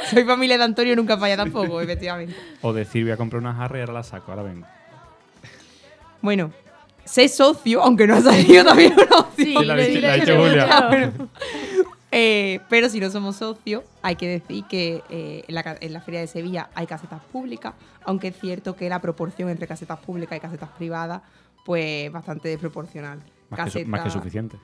Soy 0.09 0.23
familia 0.25 0.57
de 0.57 0.63
Antonio, 0.63 0.95
nunca 0.95 1.17
falla 1.17 1.37
tampoco, 1.37 1.79
efectivamente. 1.79 2.35
o 2.61 2.73
decir, 2.73 3.03
voy 3.03 3.11
a 3.11 3.17
comprar 3.17 3.39
una 3.41 3.53
jarra 3.53 3.77
y 3.77 3.81
ahora 3.81 3.93
la 3.93 4.03
saco, 4.03 4.31
ahora 4.31 4.43
vengo. 4.43 4.65
Bueno, 6.21 6.51
sé 7.05 7.27
socio, 7.29 7.81
aunque 7.81 8.07
no 8.07 8.15
ha 8.15 8.21
salido 8.21 8.63
también 8.65 8.93
una 8.93 9.19
opción. 9.19 9.47
Sí, 9.47 9.65
la. 9.65 10.37
Julia. 10.37 10.87
Bueno. 10.89 11.29
Eh, 12.11 12.59
pero 12.69 12.89
si 12.89 12.99
no 12.99 13.11
somos 13.11 13.35
socios, 13.35 13.83
hay 14.01 14.15
que 14.15 14.27
decir 14.27 14.63
que 14.67 15.03
eh, 15.11 15.43
en, 15.47 15.53
la, 15.55 15.61
ca- 15.61 15.77
en 15.79 15.93
la 15.93 16.01
Feria 16.01 16.19
de 16.21 16.27
Sevilla 16.27 16.69
hay 16.73 16.87
casetas 16.87 17.21
públicas, 17.31 17.73
aunque 18.03 18.29
es 18.29 18.39
cierto 18.39 18.75
que 18.75 18.89
la 18.89 18.99
proporción 18.99 19.47
entre 19.49 19.67
casetas 19.67 19.99
públicas 19.99 20.35
y 20.35 20.41
casetas 20.41 20.69
privadas, 20.69 21.21
pues 21.65 22.11
bastante 22.11 22.49
desproporcional. 22.49 23.21
Más, 23.51 23.71
que, 23.71 23.85
más 23.85 24.01
que 24.01 24.09
suficiente. 24.09 24.57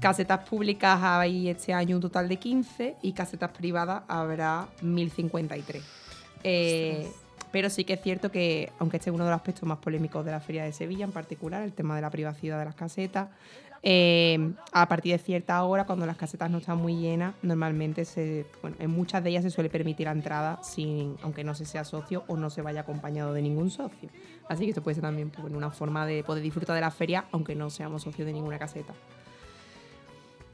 Casetas 0.00 0.48
públicas 0.48 0.98
hay 1.02 1.48
este 1.48 1.72
año 1.72 1.96
un 1.96 2.02
total 2.02 2.28
de 2.28 2.36
15 2.36 2.96
y 3.02 3.12
casetas 3.12 3.50
privadas 3.50 4.02
habrá 4.06 4.68
1053. 4.80 5.82
Eh, 6.44 7.10
pero 7.52 7.70
sí 7.70 7.84
que 7.84 7.94
es 7.94 8.02
cierto 8.02 8.30
que, 8.30 8.72
aunque 8.78 8.98
este 8.98 9.10
es 9.10 9.14
uno 9.14 9.24
de 9.24 9.30
los 9.30 9.36
aspectos 9.36 9.64
más 9.64 9.78
polémicos 9.78 10.24
de 10.24 10.30
la 10.30 10.40
Feria 10.40 10.64
de 10.64 10.72
Sevilla, 10.72 11.04
en 11.04 11.12
particular, 11.12 11.62
el 11.62 11.72
tema 11.72 11.94
de 11.96 12.02
la 12.02 12.10
privacidad 12.10 12.58
de 12.58 12.64
las 12.64 12.74
casetas, 12.74 13.28
eh, 13.88 14.52
a 14.72 14.88
partir 14.88 15.12
de 15.12 15.18
cierta 15.18 15.62
hora, 15.62 15.86
cuando 15.86 16.06
las 16.06 16.16
casetas 16.16 16.50
no 16.50 16.58
están 16.58 16.78
muy 16.78 16.96
llenas, 16.96 17.34
normalmente 17.42 18.04
se, 18.04 18.44
en 18.80 18.90
muchas 18.90 19.22
de 19.22 19.30
ellas 19.30 19.44
se 19.44 19.50
suele 19.50 19.70
permitir 19.70 20.06
la 20.06 20.12
entrada, 20.12 20.58
sin, 20.62 21.16
aunque 21.22 21.44
no 21.44 21.54
se 21.54 21.64
sea 21.66 21.84
socio 21.84 22.24
o 22.26 22.36
no 22.36 22.50
se 22.50 22.62
vaya 22.62 22.80
acompañado 22.80 23.32
de 23.32 23.42
ningún 23.42 23.70
socio. 23.70 24.08
Así 24.48 24.64
que 24.64 24.70
esto 24.70 24.82
puede 24.82 24.96
ser 24.96 25.02
también 25.02 25.30
pues, 25.30 25.52
una 25.52 25.70
forma 25.70 26.04
de 26.04 26.24
poder 26.24 26.42
disfrutar 26.42 26.74
de 26.74 26.80
la 26.80 26.90
feria, 26.90 27.26
aunque 27.30 27.54
no 27.54 27.70
seamos 27.70 28.02
socios 28.02 28.26
de 28.26 28.32
ninguna 28.32 28.58
caseta. 28.58 28.92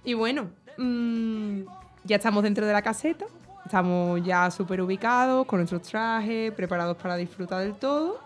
Y 0.04 0.14
bueno, 0.14 0.50
mm, 0.76 1.62
ya 2.04 2.16
estamos 2.16 2.42
dentro 2.42 2.66
de 2.66 2.72
la 2.72 2.82
caseta, 2.82 3.26
estamos 3.73 4.23
ya 4.23 4.50
súper 4.50 4.83
ubicados, 4.83 5.47
con 5.47 5.59
nuestros 5.61 5.81
trajes, 5.81 6.52
preparados 6.52 6.95
para 6.99 7.17
disfrutar 7.17 7.62
del 7.62 7.73
todo. 7.73 8.21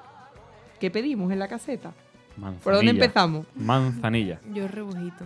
¿Qué 0.81 0.91
pedimos 0.91 1.31
en 1.31 1.39
la 1.39 1.47
caseta? 1.47 1.93
Manzanilla. 2.37 2.65
¿Por 2.65 2.75
dónde 2.75 2.91
empezamos? 2.91 3.47
Manzanilla. 3.55 4.41
Yo 4.53 4.67
rebujito. 4.67 5.25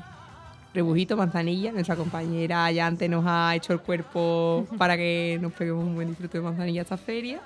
rebujito, 0.74 1.16
manzanilla. 1.16 1.72
Nuestra 1.72 1.96
compañera 1.96 2.70
ya 2.70 2.86
antes 2.86 3.08
nos 3.08 3.24
ha 3.26 3.56
hecho 3.56 3.72
el 3.72 3.80
cuerpo 3.80 4.66
para 4.76 4.94
que 4.98 5.38
nos 5.40 5.54
peguemos 5.54 5.84
un 5.84 5.94
buen 5.94 6.08
disfrute 6.08 6.36
de 6.36 6.44
manzanilla 6.44 6.82
esta 6.82 6.98
feria. 6.98 7.40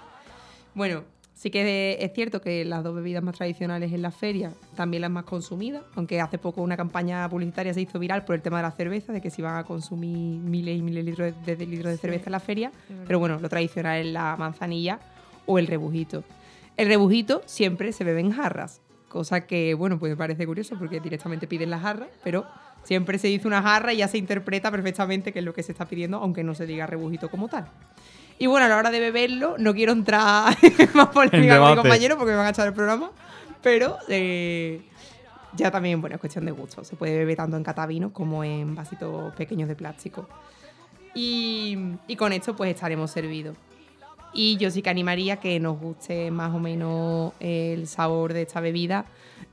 Bueno, 0.74 1.04
sí 1.34 1.50
que 1.50 1.98
es 2.00 2.12
cierto 2.14 2.40
que 2.40 2.64
las 2.64 2.82
dos 2.82 2.94
bebidas 2.94 3.22
más 3.22 3.36
tradicionales 3.36 3.92
en 3.92 4.02
la 4.02 4.10
feria, 4.10 4.52
también 4.76 5.02
las 5.02 5.10
más 5.10 5.24
consumidas, 5.24 5.82
aunque 5.94 6.20
hace 6.20 6.38
poco 6.38 6.62
una 6.62 6.76
campaña 6.76 7.28
publicitaria 7.28 7.74
se 7.74 7.80
hizo 7.80 7.98
viral 7.98 8.24
por 8.24 8.34
el 8.34 8.42
tema 8.42 8.58
de 8.58 8.62
la 8.62 8.70
cerveza, 8.70 9.12
de 9.12 9.20
que 9.20 9.30
se 9.30 9.42
iban 9.42 9.56
a 9.56 9.64
consumir 9.64 10.38
miles 10.38 10.78
y 10.78 10.82
miles 10.82 11.04
de 11.04 11.10
litros 11.10 11.34
de, 11.44 11.56
de 11.56 11.66
litros 11.66 11.92
de 11.92 11.98
cerveza 11.98 12.26
en 12.26 12.32
la 12.32 12.40
feria. 12.40 12.72
Pero 13.06 13.18
bueno, 13.18 13.38
lo 13.40 13.48
tradicional 13.48 13.98
es 13.98 14.12
la 14.12 14.36
manzanilla 14.36 15.00
o 15.46 15.58
el 15.58 15.66
rebujito. 15.66 16.24
El 16.76 16.88
rebujito 16.88 17.42
siempre 17.46 17.92
se 17.92 18.04
bebe 18.04 18.20
en 18.20 18.32
jarras, 18.32 18.80
cosa 19.08 19.46
que, 19.46 19.74
bueno, 19.74 19.98
pues 19.98 20.10
me 20.10 20.16
parece 20.16 20.44
curioso 20.46 20.76
porque 20.78 20.98
directamente 20.98 21.46
piden 21.46 21.70
la 21.70 21.78
jarra, 21.78 22.08
pero 22.24 22.46
siempre 22.82 23.18
se 23.18 23.28
dice 23.28 23.46
una 23.46 23.62
jarra 23.62 23.92
y 23.92 23.98
ya 23.98 24.08
se 24.08 24.18
interpreta 24.18 24.70
perfectamente 24.70 25.32
qué 25.32 25.38
es 25.38 25.44
lo 25.44 25.54
que 25.54 25.62
se 25.62 25.72
está 25.72 25.86
pidiendo, 25.86 26.18
aunque 26.18 26.42
no 26.42 26.54
se 26.54 26.66
diga 26.66 26.86
rebujito 26.86 27.30
como 27.30 27.48
tal. 27.48 27.66
Y 28.38 28.46
bueno, 28.46 28.66
a 28.66 28.68
la 28.68 28.76
hora 28.76 28.90
de 28.90 29.00
beberlo, 29.00 29.56
no 29.58 29.74
quiero 29.74 29.92
entrar 29.92 30.56
más 30.94 31.08
polémica 31.08 31.58
con 31.58 31.70
mi 31.70 31.76
compañero 31.76 32.16
porque 32.16 32.32
me 32.32 32.36
van 32.36 32.46
a 32.46 32.50
echar 32.50 32.66
el 32.66 32.74
programa, 32.74 33.10
pero 33.62 33.96
eh, 34.08 34.82
ya 35.56 35.70
también, 35.70 36.00
bueno, 36.00 36.16
es 36.16 36.20
cuestión 36.20 36.44
de 36.44 36.50
gusto. 36.50 36.84
Se 36.84 36.96
puede 36.96 37.16
beber 37.16 37.36
tanto 37.36 37.56
en 37.56 37.62
catavino 37.62 38.12
como 38.12 38.42
en 38.42 38.74
vasitos 38.74 39.32
pequeños 39.34 39.68
de 39.68 39.76
plástico. 39.76 40.28
Y, 41.14 41.78
y 42.08 42.16
con 42.16 42.32
esto 42.32 42.56
pues 42.56 42.74
estaremos 42.74 43.10
servidos. 43.10 43.56
Y 44.32 44.56
yo 44.56 44.70
sí 44.70 44.82
que 44.82 44.90
animaría 44.90 45.36
que 45.36 45.60
nos 45.60 45.78
guste 45.78 46.32
más 46.32 46.52
o 46.52 46.58
menos 46.58 47.32
el 47.38 47.86
sabor 47.86 48.32
de 48.32 48.42
esta 48.42 48.60
bebida, 48.60 49.04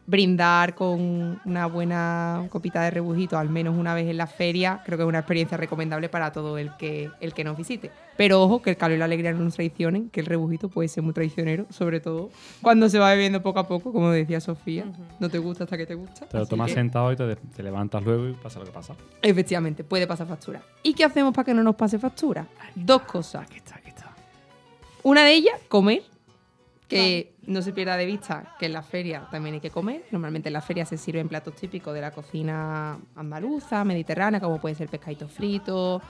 brindar 0.07 0.75
con 0.75 1.39
una 1.45 1.65
buena 1.67 2.45
copita 2.49 2.81
de 2.81 2.91
rebujito 2.91 3.37
al 3.37 3.49
menos 3.49 3.77
una 3.77 3.93
vez 3.93 4.09
en 4.09 4.17
la 4.17 4.27
feria, 4.27 4.81
creo 4.85 4.97
que 4.97 5.03
es 5.03 5.07
una 5.07 5.19
experiencia 5.19 5.57
recomendable 5.57 6.09
para 6.09 6.31
todo 6.31 6.57
el 6.57 6.75
que, 6.77 7.09
el 7.19 7.33
que 7.33 7.43
nos 7.43 7.57
visite. 7.57 7.91
Pero 8.17 8.41
ojo, 8.41 8.61
que 8.61 8.71
el 8.71 8.77
calor 8.77 8.95
y 8.95 8.99
la 8.99 9.05
alegría 9.05 9.31
no 9.31 9.39
nos 9.39 9.55
traicionen, 9.55 10.09
que 10.09 10.19
el 10.19 10.25
rebujito 10.25 10.69
puede 10.69 10.89
ser 10.89 11.03
muy 11.03 11.13
traicionero, 11.13 11.65
sobre 11.69 11.99
todo 11.99 12.29
cuando 12.61 12.89
se 12.89 12.99
va 12.99 13.11
bebiendo 13.11 13.41
poco 13.41 13.59
a 13.59 13.67
poco, 13.67 13.93
como 13.93 14.11
decía 14.11 14.39
Sofía. 14.39 14.85
No 15.19 15.29
te 15.29 15.37
gusta 15.37 15.63
hasta 15.63 15.77
que 15.77 15.85
te 15.85 15.95
gusta. 15.95 16.27
Te 16.27 16.37
lo 16.37 16.45
tomas 16.45 16.71
sentado 16.71 17.11
y 17.11 17.15
te, 17.15 17.35
te, 17.35 17.63
levantas 17.63 18.03
luego 18.03 18.27
y 18.27 18.33
pasa 18.33 18.59
lo 18.59 18.65
que 18.65 18.71
pasa. 18.71 18.95
Efectivamente, 19.21 19.83
puede 19.83 20.07
pasar 20.07 20.27
factura. 20.27 20.61
¿Y 20.83 20.93
qué 20.93 21.03
hacemos 21.03 21.33
para 21.33 21.45
que 21.45 21.53
no 21.53 21.63
nos 21.63 21.75
pase 21.75 21.97
factura? 21.99 22.45
Dos 22.75 23.03
cosas. 23.03 23.43
Aquí 23.43 23.57
está, 23.57 23.75
aquí 23.75 23.89
está. 23.89 24.13
Una 25.03 25.23
de 25.23 25.33
ellas, 25.33 25.55
comer. 25.67 26.03
Que 26.97 27.33
no 27.45 27.61
se 27.61 27.73
pierda 27.73 27.97
de 27.97 28.05
vista 28.05 28.55
que 28.59 28.67
en 28.67 28.73
la 28.73 28.83
feria 28.83 29.27
también 29.31 29.55
hay 29.55 29.61
que 29.61 29.69
comer. 29.69 30.03
Normalmente 30.11 30.49
en 30.49 30.53
la 30.53 30.61
feria 30.61 30.85
se 30.85 30.97
sirven 30.97 31.27
platos 31.27 31.55
típicos 31.55 31.93
de 31.93 32.01
la 32.01 32.11
cocina 32.11 32.97
andaluza, 33.15 33.83
mediterránea, 33.83 34.39
como 34.39 34.59
puede 34.59 34.75
ser 34.75 34.89
pescadito 34.89 35.27
frito, 35.27 36.01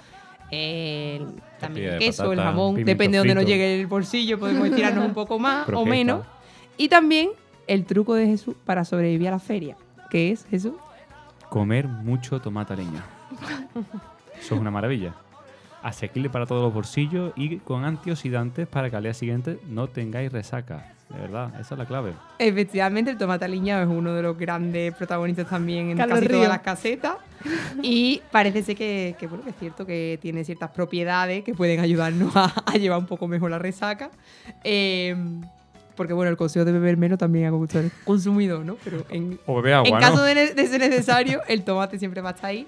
el, 0.49 1.27
también 1.59 1.93
el 1.93 1.99
queso, 1.99 2.23
patata, 2.23 2.41
el 2.41 2.47
jamón. 2.47 2.83
Depende 2.83 3.15
de 3.15 3.17
donde 3.19 3.35
nos 3.35 3.45
llegue 3.45 3.79
el 3.79 3.87
bolsillo, 3.87 4.39
podemos 4.39 4.67
estirarnos 4.67 5.05
un 5.05 5.13
poco 5.13 5.39
más 5.39 5.67
o 5.73 5.85
menos. 5.85 6.25
Y 6.77 6.89
también 6.89 7.29
el 7.67 7.85
truco 7.85 8.15
de 8.15 8.27
Jesús 8.27 8.55
para 8.65 8.83
sobrevivir 8.83 9.29
a 9.29 9.31
la 9.31 9.39
feria. 9.39 9.77
¿Qué 10.09 10.31
es, 10.31 10.45
Jesús? 10.45 10.73
Comer 11.49 11.87
mucho 11.87 12.41
tomate 12.41 12.75
leña. 12.75 13.03
Eso 14.39 14.55
es 14.55 14.61
una 14.61 14.71
maravilla. 14.71 15.13
Asequible 15.83 16.29
para 16.29 16.45
todos 16.45 16.61
los 16.63 16.73
bolsillos 16.73 17.33
y 17.35 17.57
con 17.57 17.85
antioxidantes 17.85 18.67
para 18.67 18.89
que 18.89 18.95
al 18.95 19.03
día 19.03 19.13
siguiente 19.13 19.59
no 19.67 19.87
tengáis 19.87 20.31
resaca. 20.31 20.93
De 21.09 21.19
verdad, 21.19 21.49
esa 21.59 21.73
es 21.75 21.77
la 21.79 21.85
clave. 21.85 22.13
Efectivamente, 22.39 23.11
el 23.11 23.17
tomate 23.17 23.43
aliñado 23.43 23.81
es 23.83 23.89
uno 23.89 24.13
de 24.13 24.21
los 24.21 24.37
grandes 24.37 24.93
protagonistas 24.95 25.49
también 25.49 25.89
en 25.89 25.97
casi 25.97 26.27
todas 26.27 26.47
las 26.47 26.61
casetas. 26.61 27.15
Y 27.81 28.21
parece 28.31 28.63
ser 28.63 28.77
que, 28.77 29.15
que, 29.19 29.27
bueno, 29.27 29.43
que 29.43 29.49
es 29.49 29.55
cierto 29.57 29.85
que 29.85 30.17
tiene 30.21 30.45
ciertas 30.45 30.69
propiedades 30.71 31.43
que 31.43 31.53
pueden 31.53 31.79
ayudarnos 31.81 32.33
a, 32.35 32.45
a 32.65 32.73
llevar 32.77 32.99
un 32.99 33.07
poco 33.07 33.27
mejor 33.27 33.51
la 33.51 33.59
resaca. 33.59 34.09
Eh, 34.63 35.15
porque, 35.97 36.13
bueno, 36.13 36.29
el 36.31 36.37
consejo 36.37 36.63
de 36.63 36.71
beber 36.71 36.95
menos 36.95 37.17
también 37.19 37.45
ha 37.47 37.49
gustado 37.49 37.89
consumidor, 38.05 38.63
¿no? 38.63 38.75
Pero 38.83 39.03
en, 39.09 39.37
O 39.45 39.55
bebe 39.61 39.73
agua, 39.73 39.87
en 39.89 39.93
¿no? 39.95 39.99
caso 39.99 40.23
de, 40.23 40.33
ne- 40.35 40.53
de 40.53 40.67
ser 40.67 40.79
necesario, 40.79 41.41
el 41.49 41.63
tomate 41.63 41.99
siempre 41.99 42.21
va 42.21 42.29
a 42.29 42.33
estar 42.33 42.49
ahí. 42.51 42.65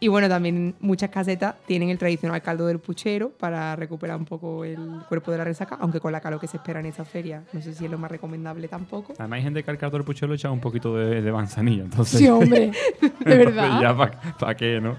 Y 0.00 0.08
bueno, 0.08 0.28
también 0.28 0.74
muchas 0.80 1.10
casetas 1.10 1.54
tienen 1.66 1.90
el 1.90 1.98
tradicional 1.98 2.40
caldo 2.42 2.66
del 2.66 2.78
puchero 2.78 3.30
para 3.30 3.76
recuperar 3.76 4.16
un 4.16 4.24
poco 4.24 4.64
el 4.64 4.78
cuerpo 5.08 5.30
de 5.30 5.38
la 5.38 5.44
resaca, 5.44 5.76
aunque 5.80 6.00
con 6.00 6.12
la 6.12 6.20
calor 6.20 6.40
que 6.40 6.46
se 6.46 6.56
espera 6.56 6.80
en 6.80 6.86
esta 6.86 7.04
feria, 7.04 7.42
no 7.52 7.60
sé 7.60 7.74
si 7.74 7.84
es 7.84 7.90
lo 7.90 7.98
más 7.98 8.10
recomendable 8.10 8.68
tampoco. 8.68 9.14
Además 9.18 9.36
hay 9.38 9.42
gente 9.42 9.62
que 9.62 9.70
al 9.70 9.78
caldo 9.78 9.98
del 9.98 10.04
puchero 10.04 10.28
le 10.28 10.36
echa 10.36 10.50
un 10.50 10.60
poquito 10.60 10.96
de, 10.96 11.22
de 11.22 11.32
manzanilla. 11.32 11.84
Entonces, 11.84 12.18
Sí, 12.20 12.28
hombre. 12.28 12.72
De 13.24 13.36
verdad. 13.36 13.80
ya 13.80 13.96
para 14.38 14.56
qué, 14.56 14.80
¿no? 14.80 14.96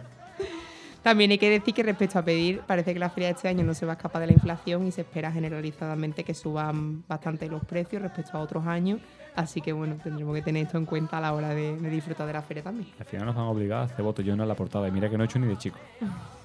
También 1.04 1.32
hay 1.32 1.38
que 1.38 1.50
decir 1.50 1.74
que 1.74 1.84
respecto 1.84 2.18
a 2.18 2.22
pedir, 2.22 2.62
parece 2.62 2.94
que 2.94 3.00
la 3.00 3.10
feria 3.10 3.28
de 3.28 3.36
este 3.36 3.50
año 3.50 3.64
no 3.66 3.74
se 3.74 3.86
va 3.86 3.92
a 3.92 3.96
escapar 3.96 4.22
de 4.22 4.28
la 4.28 4.34
inflación 4.34 4.88
y 4.88 4.92
se 4.92 5.02
espera 5.02 5.32
generalizadamente 5.34 6.24
que 6.24 6.34
suban 6.34 7.04
bastante 7.08 7.50
los 7.50 7.64
precios 7.66 8.02
respecto 8.02 8.38
a 8.38 8.40
otros 8.40 8.66
años. 8.66 9.02
Así 9.36 9.60
que 9.60 9.74
bueno, 9.74 9.98
tendremos 10.02 10.34
que 10.34 10.42
tener 10.42 10.66
esto 10.66 10.78
en 10.78 10.86
cuenta 10.86 11.18
a 11.18 11.22
la 11.22 11.34
hora 11.34 11.50
de, 11.50 11.76
de 11.78 11.90
disfrutar 11.90 12.26
de 12.26 12.34
la 12.34 12.42
feria 12.42 12.64
también. 12.64 12.88
Al 13.00 13.06
final 13.06 13.26
nos 13.26 13.36
van 13.36 13.46
a 13.46 13.50
obligar 13.50 13.80
a 13.80 13.84
hacer 13.84 14.02
botellones 14.02 14.44
a 14.44 14.48
la 14.48 14.56
portada. 14.56 14.88
Y 14.88 14.92
mira 14.92 15.10
que 15.10 15.18
no 15.18 15.24
he 15.24 15.28
hecho 15.28 15.40
ni 15.40 15.48
de 15.48 15.58
chico. 15.58 15.78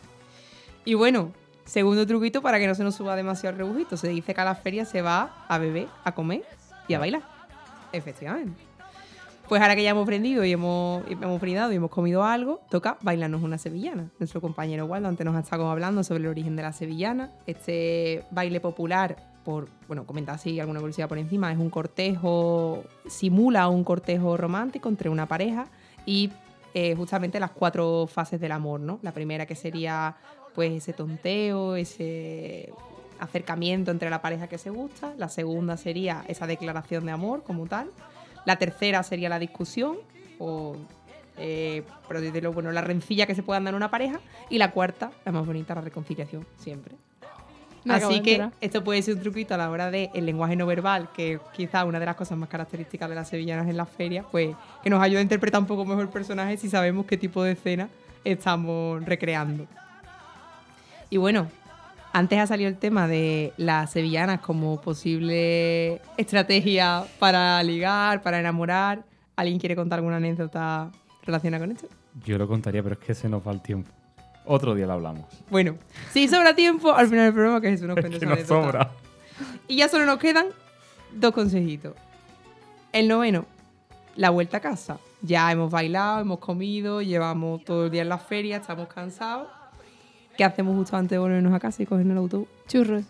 Y 0.84 0.94
bueno, 0.94 1.32
segundo 1.66 2.06
truquito 2.06 2.40
para 2.40 2.58
que 2.58 2.66
no 2.66 2.74
se 2.74 2.82
nos 2.82 2.94
suba 2.94 3.14
demasiado 3.14 3.52
el 3.52 3.58
rebujito. 3.58 3.98
Se 3.98 4.08
dice 4.08 4.32
que 4.32 4.40
a 4.40 4.44
la 4.44 4.54
feria 4.54 4.86
se 4.86 5.02
va 5.02 5.44
a 5.46 5.58
beber, 5.58 5.86
a 6.02 6.12
comer 6.12 6.44
y 6.86 6.94
a 6.94 6.98
bailar. 6.98 7.20
Efectivamente. 7.92 8.67
Pues 9.48 9.62
ahora 9.62 9.74
que 9.74 9.82
ya 9.82 9.90
hemos 9.90 10.02
aprendido 10.02 10.44
y 10.44 10.52
hemos, 10.52 11.02
hemos 11.08 11.40
brindado 11.40 11.72
y 11.72 11.76
hemos 11.76 11.90
comido 11.90 12.22
algo, 12.22 12.60
toca 12.68 12.98
bailarnos 13.00 13.42
una 13.42 13.56
sevillana. 13.56 14.10
Nuestro 14.18 14.42
compañero 14.42 14.84
Waldo 14.84 15.08
antes 15.08 15.24
nos 15.24 15.34
ha 15.36 15.40
estado 15.40 15.70
hablando 15.70 16.04
sobre 16.04 16.24
el 16.24 16.26
origen 16.26 16.54
de 16.54 16.62
la 16.62 16.74
sevillana. 16.74 17.30
Este 17.46 18.24
baile 18.30 18.60
popular, 18.60 19.16
por, 19.44 19.70
bueno, 19.86 20.04
comentar 20.04 20.34
así 20.34 20.60
alguna 20.60 20.80
curiosidad 20.80 21.08
por 21.08 21.16
encima, 21.16 21.50
es 21.50 21.58
un 21.58 21.70
cortejo, 21.70 22.84
simula 23.06 23.68
un 23.68 23.84
cortejo 23.84 24.36
romántico 24.36 24.90
entre 24.90 25.08
una 25.08 25.26
pareja 25.26 25.68
y 26.04 26.30
eh, 26.74 26.94
justamente 26.94 27.40
las 27.40 27.52
cuatro 27.52 28.06
fases 28.06 28.38
del 28.40 28.52
amor, 28.52 28.80
¿no? 28.80 28.98
La 29.00 29.12
primera 29.12 29.46
que 29.46 29.54
sería 29.54 30.14
pues 30.54 30.72
ese 30.72 30.92
tonteo, 30.92 31.74
ese 31.74 32.70
acercamiento 33.18 33.90
entre 33.92 34.10
la 34.10 34.20
pareja 34.20 34.46
que 34.46 34.58
se 34.58 34.68
gusta. 34.68 35.14
La 35.16 35.30
segunda 35.30 35.78
sería 35.78 36.22
esa 36.28 36.46
declaración 36.46 37.06
de 37.06 37.12
amor 37.12 37.44
como 37.44 37.66
tal. 37.66 37.88
La 38.48 38.56
tercera 38.56 39.02
sería 39.02 39.28
la 39.28 39.38
discusión 39.38 39.98
o, 40.38 40.74
eh, 41.36 41.82
por 42.06 42.16
así 42.16 42.24
decirlo, 42.28 42.50
bueno, 42.54 42.72
la 42.72 42.80
rencilla 42.80 43.26
que 43.26 43.34
se 43.34 43.42
pueda 43.42 43.60
dar 43.60 43.68
en 43.68 43.74
una 43.74 43.90
pareja. 43.90 44.20
Y 44.48 44.56
la 44.56 44.70
cuarta, 44.70 45.10
la 45.26 45.32
más 45.32 45.44
bonita, 45.44 45.74
la 45.74 45.82
reconciliación, 45.82 46.46
siempre. 46.56 46.94
Me 47.84 47.92
Así 47.92 48.14
de 48.14 48.22
que 48.22 48.48
esto 48.62 48.82
puede 48.82 49.02
ser 49.02 49.16
un 49.16 49.20
truquito 49.20 49.52
a 49.52 49.58
la 49.58 49.70
hora 49.70 49.90
del 49.90 50.24
lenguaje 50.24 50.56
no 50.56 50.64
verbal, 50.64 51.10
que 51.12 51.38
quizá 51.54 51.84
una 51.84 52.00
de 52.00 52.06
las 52.06 52.16
cosas 52.16 52.38
más 52.38 52.48
características 52.48 53.10
de 53.10 53.16
las 53.16 53.28
sevillanas 53.28 53.68
en 53.68 53.76
las 53.76 53.90
ferias, 53.90 54.24
pues 54.30 54.56
que 54.82 54.88
nos 54.88 55.02
ayuda 55.02 55.18
a 55.18 55.22
interpretar 55.22 55.60
un 55.60 55.66
poco 55.66 55.84
mejor 55.84 56.04
el 56.04 56.08
personaje 56.08 56.56
si 56.56 56.70
sabemos 56.70 57.04
qué 57.04 57.18
tipo 57.18 57.42
de 57.42 57.52
escena 57.52 57.90
estamos 58.24 59.04
recreando. 59.04 59.66
Y 61.10 61.18
bueno, 61.18 61.48
antes 62.12 62.38
ha 62.38 62.46
salido 62.46 62.68
el 62.68 62.78
tema 62.78 63.06
de 63.06 63.52
las 63.56 63.90
sevillanas 63.92 64.40
como 64.40 64.80
posible 64.80 66.00
estrategia 66.16 67.04
para 67.18 67.62
ligar, 67.62 68.22
para 68.22 68.40
enamorar. 68.40 69.04
¿Alguien 69.36 69.58
quiere 69.58 69.76
contar 69.76 69.98
alguna 69.98 70.16
anécdota 70.16 70.90
relacionada 71.22 71.64
con 71.64 71.74
esto? 71.74 71.88
Yo 72.24 72.38
lo 72.38 72.48
contaría, 72.48 72.82
pero 72.82 72.94
es 72.94 73.00
que 73.00 73.14
se 73.14 73.28
nos 73.28 73.46
va 73.46 73.52
el 73.52 73.60
tiempo. 73.60 73.90
Otro 74.44 74.74
día 74.74 74.86
lo 74.86 74.94
hablamos. 74.94 75.26
Bueno, 75.50 75.76
si 76.10 76.26
sobra 76.26 76.54
tiempo, 76.54 76.92
al 76.92 77.06
final 77.08 77.26
del 77.26 77.34
programa 77.34 77.60
que 77.60 77.68
Es 77.68 77.80
que 77.80 78.18
su 78.18 78.26
nos 78.26 78.40
sobra. 78.40 78.90
Y 79.68 79.76
ya 79.76 79.88
solo 79.88 80.06
nos 80.06 80.18
quedan 80.18 80.46
dos 81.12 81.32
consejitos. 81.32 81.94
El 82.92 83.08
noveno, 83.08 83.44
la 84.16 84.30
vuelta 84.30 84.56
a 84.56 84.60
casa. 84.60 84.98
Ya 85.20 85.52
hemos 85.52 85.70
bailado, 85.70 86.20
hemos 86.20 86.38
comido, 86.38 87.02
llevamos 87.02 87.62
todo 87.64 87.86
el 87.86 87.90
día 87.90 88.02
en 88.02 88.08
la 88.08 88.18
feria, 88.18 88.56
estamos 88.56 88.88
cansados. 88.88 89.48
¿Qué 90.38 90.44
hacemos 90.44 90.74
justo 90.76 90.96
antes 90.96 91.10
de 91.10 91.18
volvernos 91.18 91.52
a 91.52 91.58
casa 91.58 91.82
y 91.82 91.86
cogernos 91.86 92.12
el 92.12 92.18
autobús? 92.18 92.48
Churros. 92.68 93.02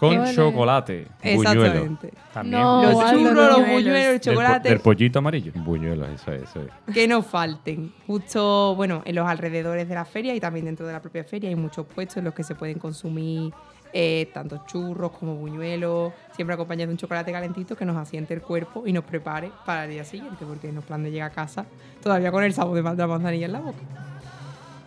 Con 0.00 0.18
Vale. 0.18 0.34
chocolate. 0.34 1.06
Buñuelo. 1.22 1.62
Exactamente. 1.62 2.12
También. 2.32 2.60
No, 2.62 2.82
Los 2.82 3.10
churros, 3.12 3.34
los 3.34 3.58
Buñuelos. 3.60 3.86
el 3.96 4.18
po- 4.18 4.24
chocolate, 4.30 4.68
Del 4.70 4.80
pollito 4.80 5.18
amarillo. 5.20 5.52
Buñuelos, 5.54 6.08
eso 6.10 6.32
es, 6.32 6.42
eso 6.44 6.62
es. 6.62 6.94
que 6.94 7.06
no 7.06 7.22
falten. 7.22 7.92
Justo, 8.06 8.74
bueno, 8.76 9.02
en 9.04 9.14
los 9.14 9.28
alrededores 9.28 9.86
de 9.88 9.94
la 9.94 10.04
feria 10.06 10.34
y 10.34 10.40
también 10.40 10.64
dentro 10.64 10.86
de 10.86 10.94
la 10.94 11.00
propia 11.02 11.22
feria 11.22 11.48
hay 11.50 11.54
muchos 11.54 11.86
puestos 11.86 12.16
en 12.16 12.24
los 12.24 12.32
que 12.34 12.42
se 12.42 12.54
pueden 12.54 12.78
consumir 12.78 13.52
eh, 13.92 14.28
tanto 14.34 14.64
churros 14.66 15.12
como 15.12 15.36
buñuelos, 15.36 16.12
siempre 16.34 16.54
acompañados 16.54 16.88
de 16.88 16.92
un 16.94 16.98
chocolate 16.98 17.30
calentito 17.30 17.76
que 17.76 17.84
nos 17.84 17.96
asiente 17.96 18.34
el 18.34 18.40
cuerpo 18.42 18.84
y 18.86 18.92
nos 18.92 19.04
prepare 19.04 19.52
para 19.64 19.84
el 19.84 19.90
día 19.90 20.04
siguiente, 20.04 20.44
porque 20.44 20.72
no 20.72 20.80
plan 20.80 21.04
de 21.04 21.12
llegar 21.12 21.30
a 21.30 21.34
casa 21.34 21.66
todavía 22.02 22.32
con 22.32 22.42
el 22.42 22.52
sabor 22.52 22.74
de 22.82 22.82
la 22.82 23.06
manzanilla 23.06 23.46
en 23.46 23.52
la 23.52 23.60
boca. 23.60 23.78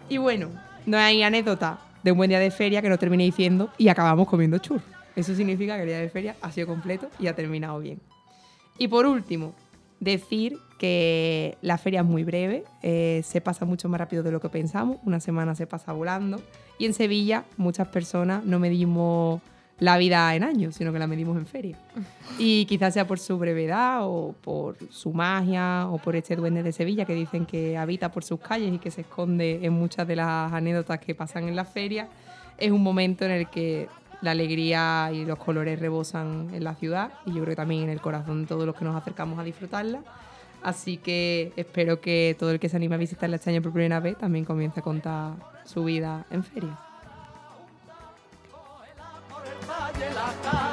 Y 0.10 0.18
bueno, 0.18 0.50
no 0.88 0.98
hay 0.98 1.22
anécdota 1.22 1.80
de 2.04 2.12
un 2.12 2.18
buen 2.18 2.30
día 2.30 2.40
de 2.40 2.50
feria 2.50 2.82
que 2.82 2.90
no 2.90 2.98
termine 2.98 3.24
diciendo 3.24 3.70
y 3.78 3.90
acabamos 3.90 4.28
comiendo 4.28 4.58
churros. 4.58 4.84
Eso 5.16 5.36
significa 5.36 5.76
que 5.76 5.84
el 5.84 5.88
día 5.88 6.00
de 6.00 6.10
feria 6.10 6.36
ha 6.42 6.52
sido 6.52 6.66
completo 6.66 7.10
y 7.20 7.28
ha 7.28 7.36
terminado 7.36 7.80
bien. 7.80 8.00
Y 8.80 8.88
por 8.88 9.06
último, 9.06 9.54
Decir 10.00 10.60
que 10.78 11.58
la 11.62 11.80
feria 11.80 12.02
es 12.02 12.06
muy 12.06 12.24
breve, 12.24 12.64
eh, 12.84 13.22
se 13.26 13.42
pasa 13.42 13.66
mucho 13.66 13.90
más 13.90 14.00
rápido 14.00 14.22
de 14.22 14.32
lo 14.32 14.40
que 14.40 14.48
pensamos, 14.48 14.98
una 15.04 15.20
semana 15.20 15.56
se 15.56 15.66
pasa 15.66 15.92
volando 15.92 16.40
y 16.78 16.86
en 16.86 16.94
Sevilla 16.94 17.46
muchas 17.58 17.88
personas 17.88 18.46
no 18.46 18.60
medimos 18.60 19.42
la 19.80 19.98
vida 19.98 20.34
en 20.36 20.44
años, 20.44 20.76
sino 20.76 20.92
que 20.92 21.00
la 21.00 21.08
medimos 21.08 21.38
en 21.38 21.46
feria. 21.46 21.78
Y 22.40 22.66
quizás 22.66 22.94
sea 22.94 23.06
por 23.06 23.20
su 23.20 23.38
brevedad 23.38 24.00
o 24.02 24.34
por 24.42 24.78
su 24.90 25.14
magia 25.14 25.88
o 25.88 25.98
por 26.00 26.16
este 26.16 26.36
duende 26.36 26.64
de 26.64 26.72
Sevilla 26.72 27.06
que 27.06 27.14
dicen 27.14 27.46
que 27.46 27.78
habita 27.78 28.12
por 28.12 28.24
sus 28.24 28.40
calles 28.40 28.74
y 28.74 28.80
que 28.80 28.92
se 28.92 29.02
esconde 29.02 29.60
en 29.64 29.74
muchas 29.74 30.08
de 30.08 30.16
las 30.16 30.52
anécdotas 30.52 31.00
que 31.00 31.14
pasan 31.14 31.48
en 31.48 31.56
la 31.56 31.66
feria. 31.66 32.08
Es 32.58 32.72
un 32.72 32.82
momento 32.82 33.26
en 33.26 33.32
el 33.32 33.50
que 33.50 33.88
la 34.22 34.32
alegría 34.32 35.12
y 35.14 35.26
los 35.26 35.38
colores 35.38 35.80
rebosan 35.80 36.50
en 36.54 36.64
la 36.64 36.74
ciudad 36.74 37.12
y 37.26 37.34
yo 37.34 37.44
creo 37.44 37.50
que 37.50 37.56
también 37.56 37.84
en 37.84 37.90
el 37.90 38.02
corazón 38.02 38.42
de 38.42 38.48
todos 38.48 38.66
los 38.66 38.76
que 38.76 38.84
nos 38.84 38.96
acercamos 38.96 39.38
a 39.38 39.44
disfrutarla. 39.44 40.02
Así 40.64 40.98
que 40.98 41.54
espero 41.56 42.02
que 42.02 42.36
todo 42.40 42.50
el 42.50 42.60
que 42.60 42.68
se 42.68 42.78
anime 42.78 42.96
a 42.96 42.98
visitarla 42.98 43.36
este 43.36 43.52
año 43.52 43.62
por 43.62 43.74
primera 43.74 44.00
vez 44.00 44.18
también 44.18 44.44
comience 44.44 44.80
a 44.80 44.84
contar 44.84 45.34
su 45.66 45.84
vida 45.84 46.26
en 46.32 46.44
feria. 46.44 46.87
Saka. 50.28 50.67